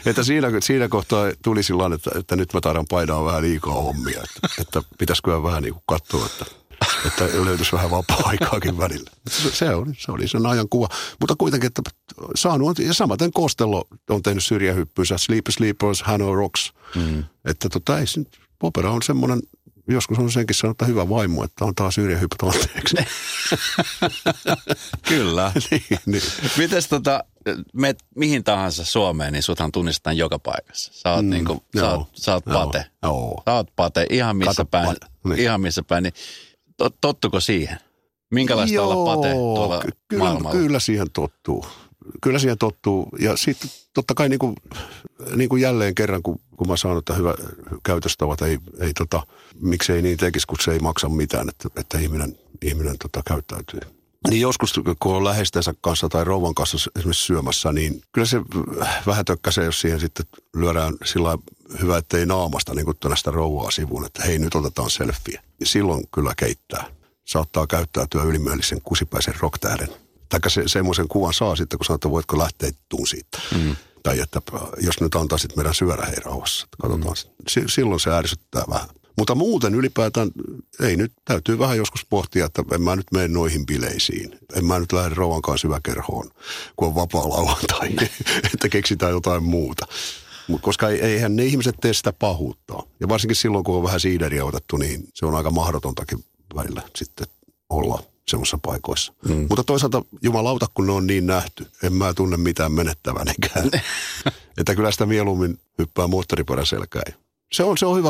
että 0.05 0.23
siinä, 0.23 0.47
siinä 0.59 0.87
kohtaa 0.87 1.25
tuli 1.43 1.63
sillä 1.63 1.95
että, 1.95 2.11
että 2.19 2.35
nyt 2.35 2.53
mä 2.53 2.61
taidan 2.61 2.85
painaa 2.89 3.25
vähän 3.25 3.41
liikaa 3.41 3.73
hommia, 3.73 4.23
että, 4.23 4.61
että 4.61 4.81
pitäisikö 4.97 5.43
vähän 5.43 5.63
niin 5.63 5.73
kuin 5.73 5.83
katsoa, 5.85 6.25
että 6.25 6.45
että 7.07 7.45
löytyisi 7.45 7.71
vähän 7.71 7.91
vapaa-aikaakin 7.91 8.77
välillä. 8.77 9.11
Se, 9.29 9.75
oli, 9.75 9.91
se 9.97 10.11
oli 10.11 10.27
sen 10.27 10.45
ajan 10.45 10.69
kuva. 10.69 10.89
Mutta 11.19 11.35
kuitenkin, 11.37 11.67
että 11.67 11.81
saanut, 12.35 12.79
ja 12.79 12.93
samaten 12.93 13.31
Kostello 13.31 13.87
on 14.09 14.23
tehnyt 14.23 14.43
syrjähyppynsä, 14.43 15.17
Sleepy 15.17 15.51
Sleepers, 15.51 16.03
Hanoi 16.03 16.35
Rocks. 16.35 16.73
Mm. 16.95 17.23
Että 17.45 17.69
tota, 17.69 17.99
ei, 17.99 18.05
opera 18.63 18.91
on 18.91 19.03
semmoinen, 19.03 19.39
joskus 19.87 20.19
on 20.19 20.31
senkin 20.31 20.55
sanottu, 20.55 20.85
että 20.85 20.91
hyvä 20.91 21.09
vaimo, 21.09 21.43
että 21.43 21.65
on 21.65 21.75
taas 21.75 21.95
syrjähyppyt 21.95 22.43
anteeksi. 22.43 22.97
Kyllä. 25.09 25.51
niin, 25.71 25.99
niin. 26.05 26.23
Mites 26.57 26.87
tota, 26.87 27.23
meet 27.73 28.03
mihin 28.15 28.43
tahansa 28.43 28.85
Suomeen, 28.85 29.33
niin 29.33 29.43
suthan 29.43 29.71
tunnistetaan 29.71 30.17
joka 30.17 30.39
paikassa. 30.39 30.91
Sä 30.93 31.11
oot, 31.11 31.25
mm, 31.25 31.29
niinku, 31.29 31.53
sä 31.53 31.79
joo, 31.79 31.91
oot, 31.95 32.07
sä 32.13 32.33
oot 32.33 32.43
joo, 32.45 32.65
pate. 32.65 32.85
joo. 33.03 33.43
Sä 33.45 33.53
oot 33.53 33.75
pate 33.75 34.07
ihan 34.09 34.37
missä 34.37 34.49
Kato 34.49 34.65
päin. 34.65 34.95
niin. 35.23 35.39
Ihan 35.39 35.61
missä 35.61 35.83
päin. 35.83 36.03
Niin, 36.03 36.13
tottuko 37.01 37.39
siihen? 37.39 37.77
Minkälaista 38.31 38.75
Joo, 38.75 38.89
olla 38.89 39.15
pate 39.15 39.33
tuolla 39.33 39.79
ky- 39.79 39.91
kyllä, 40.07 40.23
maailmalla? 40.23 40.59
Kyllä 40.59 40.79
siihen 40.79 41.07
tottuu. 41.13 41.65
Kyllä 42.21 42.39
siihen 42.39 42.57
tottuu. 42.57 43.09
Ja 43.19 43.37
sitten 43.37 43.69
totta 43.93 44.13
kai 44.13 44.29
niin 44.29 44.39
kuin, 44.39 44.55
niin 45.35 45.49
kuin 45.49 45.61
jälleen 45.61 45.95
kerran, 45.95 46.23
kun, 46.23 46.39
kun 46.57 46.67
mä 46.67 46.77
sanon, 46.77 46.97
että 46.97 47.13
hyvä 47.13 47.33
käytöstavat 47.83 48.41
ei, 48.41 48.57
ei 48.79 48.93
tota, 48.93 49.27
miksei 49.61 50.01
niin 50.01 50.17
tekisi, 50.17 50.47
kun 50.47 50.57
se 50.61 50.71
ei 50.71 50.79
maksa 50.79 51.09
mitään, 51.09 51.49
että, 51.49 51.69
että 51.75 51.99
ihminen, 51.99 52.39
ihminen 52.61 52.95
tota, 52.97 53.21
käyttäytyy. 53.25 53.79
Niin 54.29 54.41
joskus, 54.41 54.73
kun 54.99 55.15
on 55.15 55.23
läheistensä 55.23 55.73
kanssa 55.81 56.09
tai 56.09 56.23
rouvan 56.23 56.55
kanssa 56.55 56.77
esimerkiksi 56.95 57.25
syömässä, 57.25 57.71
niin 57.71 58.01
kyllä 58.11 58.27
se 58.27 58.41
vähän 59.07 59.25
tökkäsee, 59.25 59.65
jos 59.65 59.81
siihen 59.81 59.99
sitten 59.99 60.25
lyödään 60.55 60.93
sillä 61.05 61.37
hyvä, 61.81 61.97
ettei 61.97 62.25
naamasta 62.25 62.73
niin 62.73 62.85
kuin 62.85 62.97
sitä 63.15 63.31
rouvaa 63.31 63.71
sivuun, 63.71 64.05
että 64.05 64.23
hei 64.23 64.39
nyt 64.39 64.55
otetaan 64.55 64.89
selfie. 64.89 65.39
Ja 65.59 65.65
silloin 65.65 66.07
kyllä 66.13 66.33
keittää. 66.37 66.85
Saattaa 67.25 67.67
käyttäytyä 67.67 68.23
ylimielisen 68.23 68.81
kusipäisen 68.81 69.33
rocktähden. 69.39 69.89
Tai 70.29 70.39
se, 70.47 70.63
semmoisen 70.65 71.07
kuvan 71.07 71.33
saa 71.33 71.55
sitten, 71.55 71.79
kun 71.79 71.85
sanoo, 71.85 71.95
että 71.95 72.09
voitko 72.09 72.37
lähteä 72.37 72.71
tuun 72.89 73.07
siitä. 73.07 73.39
Mm. 73.55 73.75
Tai 74.03 74.19
että 74.19 74.41
jos 74.81 75.01
nyt 75.01 75.15
antaisit 75.15 75.55
meidän 75.55 75.73
syödä 75.73 76.05
hei 76.05 76.15
rauhassa. 76.25 76.67
Katsotaan. 76.81 77.15
Mm. 77.23 77.43
Si- 77.47 77.63
silloin 77.67 77.99
se 77.99 78.09
ärsyttää 78.11 78.63
vähän. 78.69 78.89
Mutta 79.17 79.35
muuten 79.35 79.75
ylipäätään 79.75 80.31
ei 80.79 80.95
nyt, 80.95 81.13
täytyy 81.25 81.59
vähän 81.59 81.77
joskus 81.77 82.05
pohtia, 82.05 82.45
että 82.45 82.63
en 82.71 82.81
mä 82.81 82.95
nyt 82.95 83.11
mene 83.11 83.27
noihin 83.27 83.65
bileisiin. 83.65 84.39
En 84.55 84.65
mä 84.65 84.79
nyt 84.79 84.91
lähde 84.91 85.15
rouvan 85.15 85.41
kanssa 85.41 85.67
syväkerhoon, 85.67 86.29
kun 86.75 86.87
on 86.87 86.95
vapaa 86.95 87.29
lauantai, 87.29 87.89
että 88.53 88.69
keksitään 88.69 89.11
jotain 89.11 89.43
muuta. 89.43 89.85
Mut 90.47 90.61
koska 90.61 90.89
ei- 90.89 91.01
eihän 91.01 91.35
ne 91.35 91.45
ihmiset 91.45 91.75
tee 91.81 91.93
sitä 91.93 92.13
pahuutta. 92.13 92.73
Ja 92.99 93.09
varsinkin 93.09 93.35
silloin, 93.35 93.63
kun 93.63 93.75
on 93.75 93.83
vähän 93.83 93.99
siideriä 93.99 94.45
otettu, 94.45 94.77
niin 94.77 95.07
se 95.13 95.25
on 95.25 95.35
aika 95.35 95.51
mahdotontakin 95.51 96.25
välillä 96.55 96.81
sitten 96.95 97.27
olla 97.69 98.03
semmoisissa 98.27 98.59
paikoissa. 98.61 99.13
Mm. 99.27 99.45
Mutta 99.49 99.63
toisaalta 99.63 100.01
jumalauta, 100.21 100.67
kun 100.73 100.85
ne 100.87 100.91
on 100.91 101.07
niin 101.07 101.27
nähty, 101.27 101.67
en 101.83 101.93
mä 101.93 102.13
tunne 102.13 102.37
mitään 102.37 102.71
menettävänikään. 102.71 103.71
että 104.57 104.75
kyllä 104.75 104.91
sitä 104.91 105.05
mieluummin 105.05 105.59
hyppää 105.77 106.07
moottoripyörän 106.07 106.65
selkään. 106.65 107.13
Se 107.51 107.63
on, 107.63 107.77
se 107.77 107.85
on 107.85 107.97
hyvä, 107.97 108.09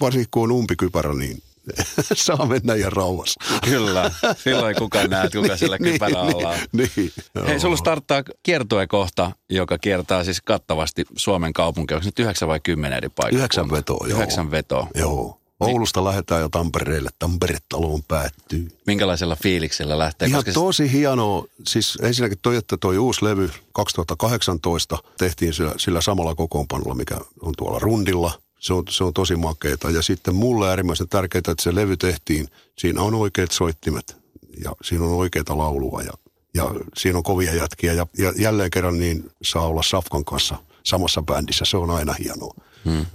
varsinkin 0.00 0.28
kun 0.30 0.42
on 0.42 0.52
umpikypärä, 0.52 1.14
niin 1.14 1.42
saa 2.14 2.46
mennä 2.46 2.74
ihan 2.74 2.92
rauhassa. 2.92 3.40
Kyllä. 3.64 4.10
Silloin 4.36 4.68
ei 4.68 4.74
kukaan 4.74 5.10
näe, 5.10 5.24
että 5.24 5.38
kuka 5.38 5.56
siellä 5.56 5.78
kypärä 5.78 6.20
alla 6.20 6.48
on. 6.50 6.58
Niin, 6.72 6.90
niin, 6.96 7.12
Hei, 7.46 7.60
sulla 7.60 7.76
starttaa 7.76 8.22
kiertue 8.42 8.86
kohta, 8.86 9.32
joka 9.50 9.78
kiertää 9.78 10.24
siis 10.24 10.40
kattavasti 10.40 11.04
Suomen 11.16 11.52
kaupunkia. 11.52 11.96
Onko 11.96 12.04
nyt 12.06 12.18
yhdeksän 12.18 12.48
vai 12.48 12.60
kymmenen 12.60 12.96
eri 12.96 13.08
paikkaa? 13.08 13.38
Yhdeksän 13.38 13.70
vetoa, 13.70 14.06
joo. 14.08 14.16
Yhdeksän 14.18 14.50
vetoa. 14.50 14.86
Joo. 14.94 15.40
Oulusta 15.60 16.04
lähdetään 16.04 16.40
jo 16.40 16.48
Tampereelle. 16.48 17.10
Tampere-taloon 17.18 18.02
päättyy. 18.08 18.68
Minkälaisella 18.86 19.36
fiiliksellä 19.36 19.98
lähtee? 19.98 20.28
Ihan 20.28 20.38
Koska 20.38 20.52
siis- 20.52 20.64
tosi 20.64 20.92
hienoa. 20.92 21.44
Siis 21.68 21.98
ensinnäkin 22.02 22.38
toi, 22.42 22.56
että 22.56 22.76
toi 22.76 22.98
uusi 22.98 23.24
levy 23.24 23.50
2018 23.72 24.98
tehtiin 25.18 25.54
sillä, 25.54 25.72
sillä 25.76 26.00
samalla 26.00 26.34
kokoonpanolla, 26.34 26.94
mikä 26.94 27.16
on 27.42 27.52
tuolla 27.58 27.78
rundilla. 27.78 28.32
Se 28.64 28.74
on, 28.74 28.84
se 28.90 29.04
on 29.04 29.12
tosi 29.12 29.36
makeeta. 29.36 29.90
Ja 29.90 30.02
sitten 30.02 30.34
mulle 30.34 30.68
äärimmäisen 30.68 31.08
tärkeää, 31.08 31.38
että 31.38 31.54
se 31.62 31.74
levy 31.74 31.96
tehtiin. 31.96 32.48
Siinä 32.78 33.02
on 33.02 33.14
oikeat 33.14 33.50
soittimet 33.50 34.16
ja 34.64 34.72
siinä 34.82 35.04
on 35.04 35.12
oikeita 35.12 35.58
laulua 35.58 36.02
ja, 36.02 36.12
ja 36.54 36.70
siinä 36.96 37.18
on 37.18 37.22
kovia 37.22 37.54
jätkiä. 37.54 37.92
Ja, 37.92 38.06
ja 38.18 38.32
jälleen 38.36 38.70
kerran 38.70 38.98
niin 38.98 39.30
saa 39.42 39.66
olla 39.66 39.82
Safkan 39.82 40.24
kanssa 40.24 40.56
samassa 40.84 41.22
bändissä. 41.22 41.64
Se 41.64 41.76
on 41.76 41.90
aina 41.90 42.12
hienoa. 42.12 42.54
Hmm. 42.84 43.06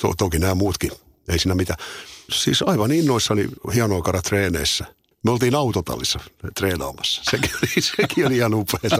To, 0.00 0.14
toki 0.18 0.38
nämä 0.38 0.54
muutkin, 0.54 0.90
ei 1.28 1.38
siinä 1.38 1.54
mitään. 1.54 1.78
Siis 2.32 2.62
aivan 2.62 2.92
innoissani 2.92 3.48
hienoa 3.74 4.02
käydä 4.02 4.22
treeneissä. 4.22 4.84
Me 5.24 5.30
oltiin 5.30 5.54
autotallissa 5.54 6.20
treenaamassa. 6.56 7.22
Sekin 7.30 7.50
oli, 7.62 7.82
sekin 7.96 8.26
oli 8.26 8.36
ihan 8.36 8.54
upeeta. 8.54 8.98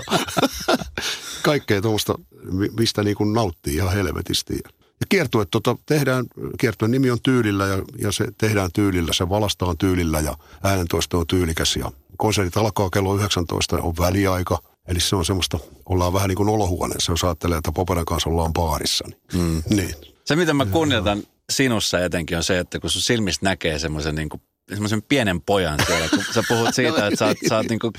Kaikkea 1.43 1.83
tuommoista, 1.83 2.19
mi- 2.53 2.71
mistä 2.79 3.03
niin 3.03 3.17
kuin 3.17 3.33
nauttii 3.33 3.75
ihan 3.75 3.93
helvetisti. 3.93 4.61
Ja 5.01 5.07
kiertue 5.09 5.47
tota, 5.51 5.77
tehdään, 5.87 6.25
kiertueen 6.59 6.91
nimi 6.91 7.11
on 7.11 7.19
tyylillä 7.23 7.67
ja, 7.67 7.83
ja 7.99 8.13
se 8.13 8.27
tehdään 8.39 8.71
tyylillä, 8.73 9.13
se 9.13 9.29
valastaan 9.29 9.79
tyylillä 9.79 10.21
ja 10.21 10.37
äänentoisto 10.63 11.19
on 11.19 11.27
tyylikäs. 11.27 11.77
Ja 11.77 11.93
konsertit 12.17 12.57
alkaa 12.57 12.91
kello 12.91 13.17
19, 13.17 13.77
on 13.77 13.95
väliaika. 13.99 14.59
Eli 14.89 15.01
se 15.01 15.17
on 15.17 15.25
semmoista, 15.25 15.59
ollaan 15.87 16.13
vähän 16.13 16.29
niin 16.29 16.37
kuin 16.37 16.49
olohuoneessa, 16.49 17.13
jos 17.13 17.25
ajattelee, 17.25 17.59
että 17.59 17.73
Poperan 17.73 18.05
kanssa 18.05 18.31
ollaan 18.31 18.53
baarissa. 18.53 19.05
Niin, 19.09 19.45
mm. 19.45 19.63
niin. 19.77 19.95
Se, 20.25 20.37
mitä 20.37 20.55
mä 20.55 20.67
kunnioitan 20.67 21.23
sinussa 21.53 22.05
etenkin, 22.05 22.37
on 22.37 22.45
se, 22.45 22.59
että 22.59 22.81
kun 22.81 22.91
sun 22.91 23.03
silmistä 23.03 23.47
näkee 23.47 23.79
semmoisen 23.79 24.15
niin 24.15 24.29
kuin 24.29 24.43
semmoisen 24.71 25.03
pienen 25.03 25.41
pojan 25.41 25.79
siellä, 25.87 26.09
kun 26.09 26.25
sä 26.35 26.43
puhut 26.49 26.75
siitä, 26.75 26.97
että 27.07 27.19
sä 27.19 27.27
oot, 27.27 27.37
sä 27.49 27.57
oot 27.57 27.69
niin 27.69 27.79
kuin 27.79 27.93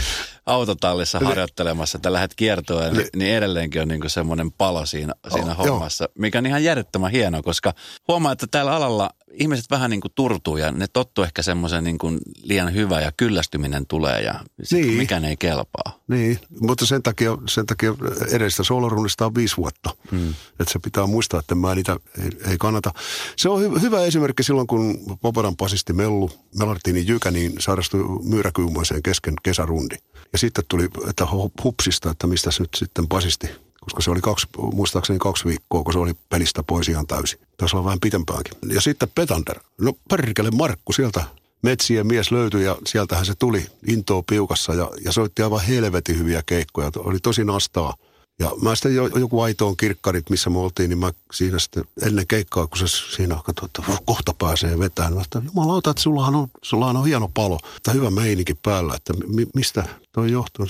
autotallissa 0.45 1.19
harjoittelemassa, 1.19 1.97
että 1.97 2.13
lähdet 2.13 2.35
kiertoon, 2.35 2.93
niin, 2.93 3.07
niin 3.15 3.35
edelleenkin 3.35 3.81
on 3.81 3.87
niin 3.87 4.01
kuin 4.01 4.11
semmoinen 4.11 4.51
palo 4.51 4.85
siinä, 4.85 5.13
siinä 5.33 5.55
joo. 5.57 5.73
hommassa, 5.73 6.09
mikä 6.17 6.37
on 6.37 6.45
ihan 6.45 6.63
järjettömän 6.63 7.11
hieno, 7.11 7.43
koska 7.43 7.73
huomaa, 8.07 8.31
että 8.31 8.47
tällä 8.51 8.75
alalla 8.75 9.09
ihmiset 9.33 9.65
vähän 9.69 9.89
niin 9.89 10.01
kuin 10.01 10.11
turtuu 10.15 10.57
ja 10.57 10.71
ne 10.71 10.87
tottuu 10.93 11.23
ehkä 11.23 11.41
semmoisen 11.41 11.83
niin 11.83 11.97
kuin 11.97 12.19
liian 12.43 12.73
hyvä 12.73 13.01
ja 13.01 13.11
kyllästyminen 13.17 13.85
tulee 13.87 14.21
ja 14.21 14.39
Niin. 14.71 14.93
mikään 14.97 15.25
ei 15.25 15.37
kelpaa. 15.37 15.99
Niin, 16.07 16.39
mutta 16.59 16.85
sen 16.85 17.03
takia, 17.03 17.37
sen 17.49 17.65
takia 17.65 17.95
edellistä 18.31 18.63
soolorundista 18.63 19.25
on 19.25 19.35
viisi 19.35 19.57
vuotta. 19.57 19.89
Hmm. 20.11 20.29
Että 20.59 20.73
se 20.73 20.79
pitää 20.79 21.05
muistaa, 21.07 21.39
että 21.39 21.55
mä 21.55 21.75
niitä 21.75 21.97
ei, 22.23 22.51
ei 22.51 22.57
kannata. 22.57 22.91
Se 23.35 23.49
on 23.49 23.61
hy, 23.61 23.81
hyvä 23.81 24.03
esimerkki 24.03 24.43
silloin, 24.43 24.67
kun 24.67 24.99
Poperan 25.21 25.55
pasisti 25.57 25.93
Mellu, 25.93 26.31
Melartini 26.55 27.07
Jykä, 27.07 27.31
niin 27.31 27.53
sairastui 27.59 28.03
myyräkyymoiseen 28.23 29.03
kesken 29.03 29.33
kesärundi. 29.43 29.95
Ja 30.33 30.37
sitten 30.37 30.63
tuli, 30.67 30.89
että 31.09 31.25
hu- 31.25 31.63
hupsista, 31.63 32.11
että 32.11 32.27
mistä 32.27 32.49
nyt 32.59 32.69
sitten 32.75 33.07
pasisti. 33.07 33.47
Koska 33.85 34.01
se 34.01 34.11
oli 34.11 34.21
kaksi, 34.21 34.47
muistaakseni 34.73 35.19
kaksi 35.19 35.45
viikkoa, 35.45 35.83
kun 35.83 35.93
se 35.93 35.99
oli 35.99 36.13
pelistä 36.29 36.63
pois 36.63 36.89
ihan 36.89 37.07
täysin. 37.07 37.39
Taisi 37.57 37.75
olla 37.75 37.85
vähän 37.85 37.99
pitempäänkin. 37.99 38.53
Ja 38.73 38.81
sitten 38.81 39.09
Petander. 39.15 39.59
No 39.81 39.93
perkele 40.09 40.51
Markku 40.51 40.93
sieltä 40.93 41.23
metsien 41.63 42.07
mies 42.07 42.31
löytyi 42.31 42.65
ja 42.65 42.77
sieltähän 42.87 43.25
se 43.25 43.33
tuli 43.39 43.65
intoa 43.87 44.23
piukassa 44.29 44.73
ja, 44.73 44.89
ja 45.05 45.11
soitti 45.11 45.41
aivan 45.41 45.61
helvetin 45.61 46.19
hyviä 46.19 46.43
keikkoja. 46.45 46.91
Oli 46.97 47.19
tosi 47.19 47.43
nastaa. 47.43 47.93
Ja 48.39 48.51
mä 48.61 48.75
sitten 48.75 48.95
jo, 48.95 49.07
joku 49.07 49.41
aitoon 49.41 49.77
kirkkarit, 49.77 50.29
missä 50.29 50.49
me 50.49 50.59
oltiin, 50.59 50.89
niin 50.89 50.99
mä 50.99 51.11
siinä 51.33 51.59
sitten 51.59 51.83
ennen 52.01 52.27
keikkaa, 52.27 52.67
kun 52.67 52.77
se 52.77 52.87
siinä 52.87 53.39
katsoin, 53.45 53.65
että 53.65 53.83
"Huh, 53.87 54.01
kohta 54.05 54.33
pääsee 54.37 54.79
vetämään. 54.79 55.13
Mä 55.13 55.23
sanoin, 55.33 55.49
jumalauta, 55.55 55.89
että 55.89 56.03
sullahan 56.03 56.35
on, 56.35 56.47
sullahan 56.61 56.97
on 56.97 57.05
hieno 57.05 57.31
palo, 57.33 57.59
että 57.77 57.91
hyvä 57.91 58.11
meininki 58.11 58.53
päällä, 58.53 58.95
että 58.95 59.13
mi, 59.27 59.47
mistä 59.55 59.83
toi 60.11 60.31
johtuu. 60.31 60.67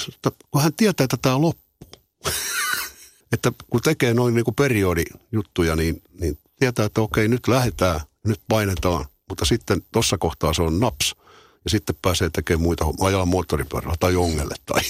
Kun 0.52 0.62
hän 0.62 0.74
tietää, 0.78 1.04
että 1.04 1.18
tämä 1.22 1.42
loppuu. 1.42 1.62
että 3.32 3.52
kun 3.70 3.82
tekee 3.82 4.14
noin 4.14 4.36
niin 4.36 4.46
kuin 4.46 4.56
periodijuttuja, 4.56 5.76
niin, 5.76 6.02
niin 6.20 6.38
tietää, 6.60 6.86
että 6.86 7.02
okei, 7.02 7.28
nyt 7.28 7.48
lähdetään, 7.48 8.00
nyt 8.28 8.42
painetaan, 8.48 9.06
mutta 9.30 9.46
sitten 9.46 9.82
tuossa 9.92 10.18
kohtaa 10.18 10.54
se 10.54 10.62
on 10.62 10.80
naps. 10.80 11.16
Ja 11.64 11.70
sitten 11.70 11.96
pääsee 12.02 12.30
tekemään 12.30 12.62
muita 12.62 12.86
hommia, 12.86 13.06
ajaa 13.08 13.26
moottoripyörällä 13.26 13.96
tai 14.00 14.16
ongelle 14.16 14.56
tai, 14.66 14.82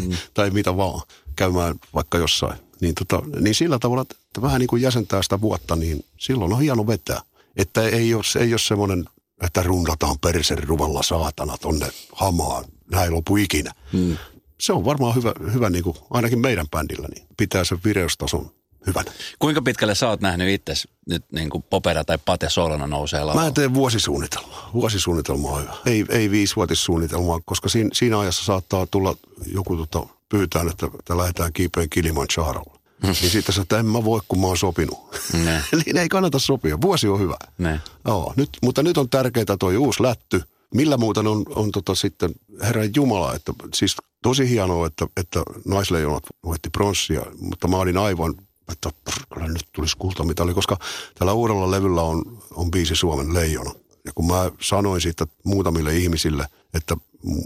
mm. 0.00 0.16
tai 0.34 0.50
mitä 0.50 0.76
vaan, 0.76 1.02
käymään 1.36 1.74
vaikka 1.94 2.18
jossain. 2.18 2.58
Niin, 2.80 2.94
tota, 2.94 3.22
niin 3.40 3.54
sillä 3.54 3.78
tavalla, 3.78 4.02
että 4.02 4.42
vähän 4.42 4.58
niin 4.60 4.68
kuin 4.68 4.82
jäsentää 4.82 5.22
sitä 5.22 5.40
vuotta, 5.40 5.76
niin 5.76 6.04
silloin 6.18 6.52
on 6.52 6.60
hieno 6.60 6.86
vetää. 6.86 7.20
Että 7.56 7.82
ei 7.82 8.14
ole, 8.14 8.22
ei 8.40 8.52
ole 8.52 8.58
semmoinen, 8.58 9.04
että 9.42 9.62
rundataan 9.62 10.18
perseruvalla 10.18 11.02
saatana 11.02 11.58
tonne 11.58 11.86
hamaan. 12.12 12.64
Näin 12.90 13.14
lopu 13.14 13.36
ikinä. 13.36 13.72
Mm. 13.92 14.16
Se 14.60 14.72
on 14.72 14.84
varmaan 14.84 15.14
hyvä, 15.14 15.32
hyvä 15.52 15.70
niin 15.70 15.84
kuin, 15.84 15.96
ainakin 16.10 16.38
meidän 16.38 16.68
bändillä, 16.68 17.08
niin 17.14 17.26
pitää 17.36 17.64
sen 17.64 17.78
vireystason 17.84 18.50
hyvänä. 18.86 19.12
Kuinka 19.38 19.62
pitkälle 19.62 19.94
sä 19.94 20.08
oot 20.08 20.20
nähnyt 20.20 20.48
itse 20.48 20.74
nyt 21.08 21.24
niin 21.32 21.50
kuin 21.50 21.62
popera 21.70 22.04
tai 22.04 22.18
pate 22.24 22.50
solona 22.50 22.86
nousee 22.86 23.20
Mä 23.20 23.26
lavalle? 23.26 23.46
en 23.46 23.54
tee 23.54 23.74
vuosisuunnitelmaa. 23.74 24.70
Vuosisuunnitelma 24.74 25.48
on 25.50 25.62
hyvä. 25.62 25.74
Ei, 25.86 26.04
ei 26.08 26.30
viisivuotissuunnitelmaa, 26.30 27.40
koska 27.44 27.68
siinä, 27.68 27.90
siinä 27.92 28.18
ajassa 28.18 28.44
saattaa 28.44 28.86
tulla 28.86 29.16
joku 29.46 29.76
tota, 29.76 30.06
pyytää, 30.28 30.62
että, 30.70 30.86
että 30.98 31.16
lähdetään 31.16 31.52
kiipeen 31.52 31.90
Kilimanjarolle. 31.90 32.80
niin 33.02 33.14
sitten 33.30 33.54
sä, 33.54 33.62
että 33.62 33.78
en 33.78 33.86
mä 33.86 34.04
voi, 34.04 34.20
kun 34.28 34.40
mä 34.40 34.46
oon 34.46 34.56
sopinut. 34.56 34.98
Niin 35.86 35.96
ei 35.96 36.08
kannata 36.08 36.38
sopia. 36.38 36.80
Vuosi 36.80 37.08
on 37.08 37.20
hyvä. 37.20 37.36
Ne. 37.58 37.80
Joo, 38.04 38.32
nyt, 38.36 38.50
mutta 38.62 38.82
nyt 38.82 38.98
on 38.98 39.10
tärkeää 39.10 39.56
toi 39.58 39.76
uusi 39.76 40.02
lätty. 40.02 40.42
Millä 40.76 40.96
muuten 40.96 41.26
on, 41.26 41.42
on 41.54 41.72
tota 41.72 41.94
sitten, 41.94 42.30
Herran 42.60 42.90
Jumala, 42.96 43.34
että 43.34 43.52
siis 43.74 43.96
tosi 44.22 44.50
hienoa, 44.50 44.86
että, 44.86 45.06
että 45.16 45.42
naisleijonat 45.64 46.22
voitti 46.44 46.70
pronssia, 46.70 47.22
mutta 47.40 47.68
mä 47.68 47.76
olin 47.76 47.98
aivan, 47.98 48.34
että 48.72 48.90
kyllä 49.34 49.48
nyt 49.48 49.68
tulisi 49.72 49.96
kultamitali, 49.96 50.54
koska 50.54 50.76
tällä 51.18 51.32
uudella 51.32 51.70
levyllä 51.70 52.02
on, 52.02 52.42
on 52.54 52.70
biisi 52.70 52.96
Suomen 52.96 53.34
leijona. 53.34 53.70
Ja 54.04 54.12
kun 54.14 54.26
mä 54.26 54.50
sanoin 54.60 55.00
siitä 55.00 55.26
muutamille 55.44 55.96
ihmisille, 55.96 56.46
että 56.74 56.96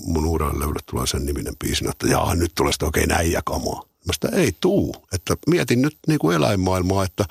mun 0.05 0.27
uudelle 0.27 0.61
levylle 0.61 0.81
tulee 0.87 1.07
sen 1.07 1.27
niminen 1.27 1.57
biisi, 1.57 1.89
että 1.89 2.07
jaa, 2.07 2.35
nyt 2.35 2.53
tulee 2.55 2.73
sitä 2.73 2.87
oikein 2.87 3.13
äijäkamoa. 3.13 3.87
Mä 4.07 4.13
sitä 4.13 4.29
ei 4.33 4.53
tuu. 4.61 4.97
Että 5.13 5.37
mietin 5.47 5.83
nyt 5.83 5.97
niin 6.07 6.19
kuin 6.19 6.37
eläinmaailmaa, 6.37 7.05
että 7.05 7.25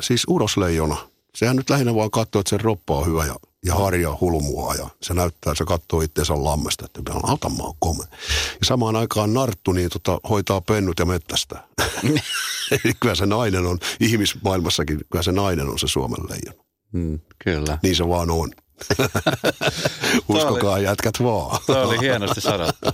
siis 0.00 0.24
urosleijona, 0.28 0.96
sehän 1.34 1.56
nyt 1.56 1.70
lähinnä 1.70 1.94
vaan 1.94 2.10
katsoo, 2.10 2.40
että 2.40 2.50
se 2.50 2.58
roppa 2.58 2.98
on 2.98 3.06
hyvä 3.06 3.26
ja, 3.26 3.36
ja 3.64 3.74
harja 3.74 4.18
hulmua 4.20 4.74
ja 4.74 4.88
se 5.02 5.14
näyttää, 5.14 5.54
se 5.54 5.64
katsoo 5.64 6.00
itseensä 6.00 6.44
lammesta, 6.44 6.84
että 6.84 7.12
auta 7.22 7.48
mä 7.48 7.62
oon 7.62 7.74
kome. 7.78 8.04
Ja 8.60 8.66
samaan 8.66 8.96
aikaan 8.96 9.34
narttu 9.34 9.72
niin 9.72 9.90
tota, 9.90 10.20
hoitaa 10.28 10.60
pennut 10.60 10.98
ja 10.98 11.06
mettästä. 11.06 11.68
Eli 12.70 12.94
kyllä 13.00 13.14
se 13.14 13.26
nainen 13.26 13.66
on, 13.66 13.78
ihmismaailmassakin, 14.00 15.00
kyllä 15.12 15.22
se 15.22 15.32
nainen 15.32 15.68
on 15.68 15.78
se 15.78 15.88
Suomen 15.88 16.24
leijona. 16.28 16.64
Mm, 16.92 17.20
kyllä. 17.44 17.78
Niin 17.82 17.96
se 17.96 18.08
vaan 18.08 18.30
on. 18.30 18.50
Uskokaa 20.28 20.74
oli, 20.74 20.84
jätkät 20.84 21.14
vaan. 21.22 21.60
Tuo 21.66 21.82
oli 21.82 22.00
hienosti 22.00 22.40
sanottu. 22.40 22.90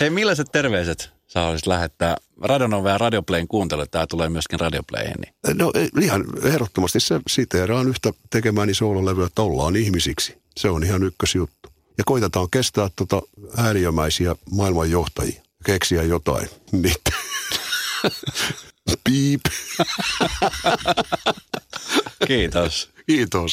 Hei, 0.00 0.10
millaiset 0.10 0.46
terveiset 0.52 1.13
sä 1.34 1.40
haluaisit 1.40 1.66
lähettää 1.66 2.16
Radionova 2.42 2.90
ja 2.90 2.98
Radioplayn 2.98 3.48
kuuntelu, 3.48 3.86
tämä 3.86 4.06
tulee 4.06 4.28
myöskin 4.28 4.60
Radioplayhin. 4.60 5.14
Niin. 5.20 5.58
No 5.58 5.72
ihan 6.00 6.24
ehdottomasti 6.42 7.00
se 7.00 7.20
siteeraan 7.28 7.88
yhtä 7.88 8.12
tekemääni 8.30 8.74
soololevyä, 8.74 9.26
että 9.26 9.42
ollaan 9.42 9.76
ihmisiksi. 9.76 10.36
Se 10.56 10.70
on 10.70 10.84
ihan 10.84 11.02
ykkösjuttu. 11.02 11.68
Ja 11.98 12.04
koitetaan 12.06 12.50
kestää 12.50 12.90
tota 12.96 13.22
ääriömäisiä 13.56 14.36
maailmanjohtajia, 14.50 15.42
keksiä 15.64 16.02
jotain. 16.02 16.48
Niin. 16.72 16.94
Piip. 19.04 19.40
Kiitos. 22.26 22.90
Kiitos. 23.06 23.52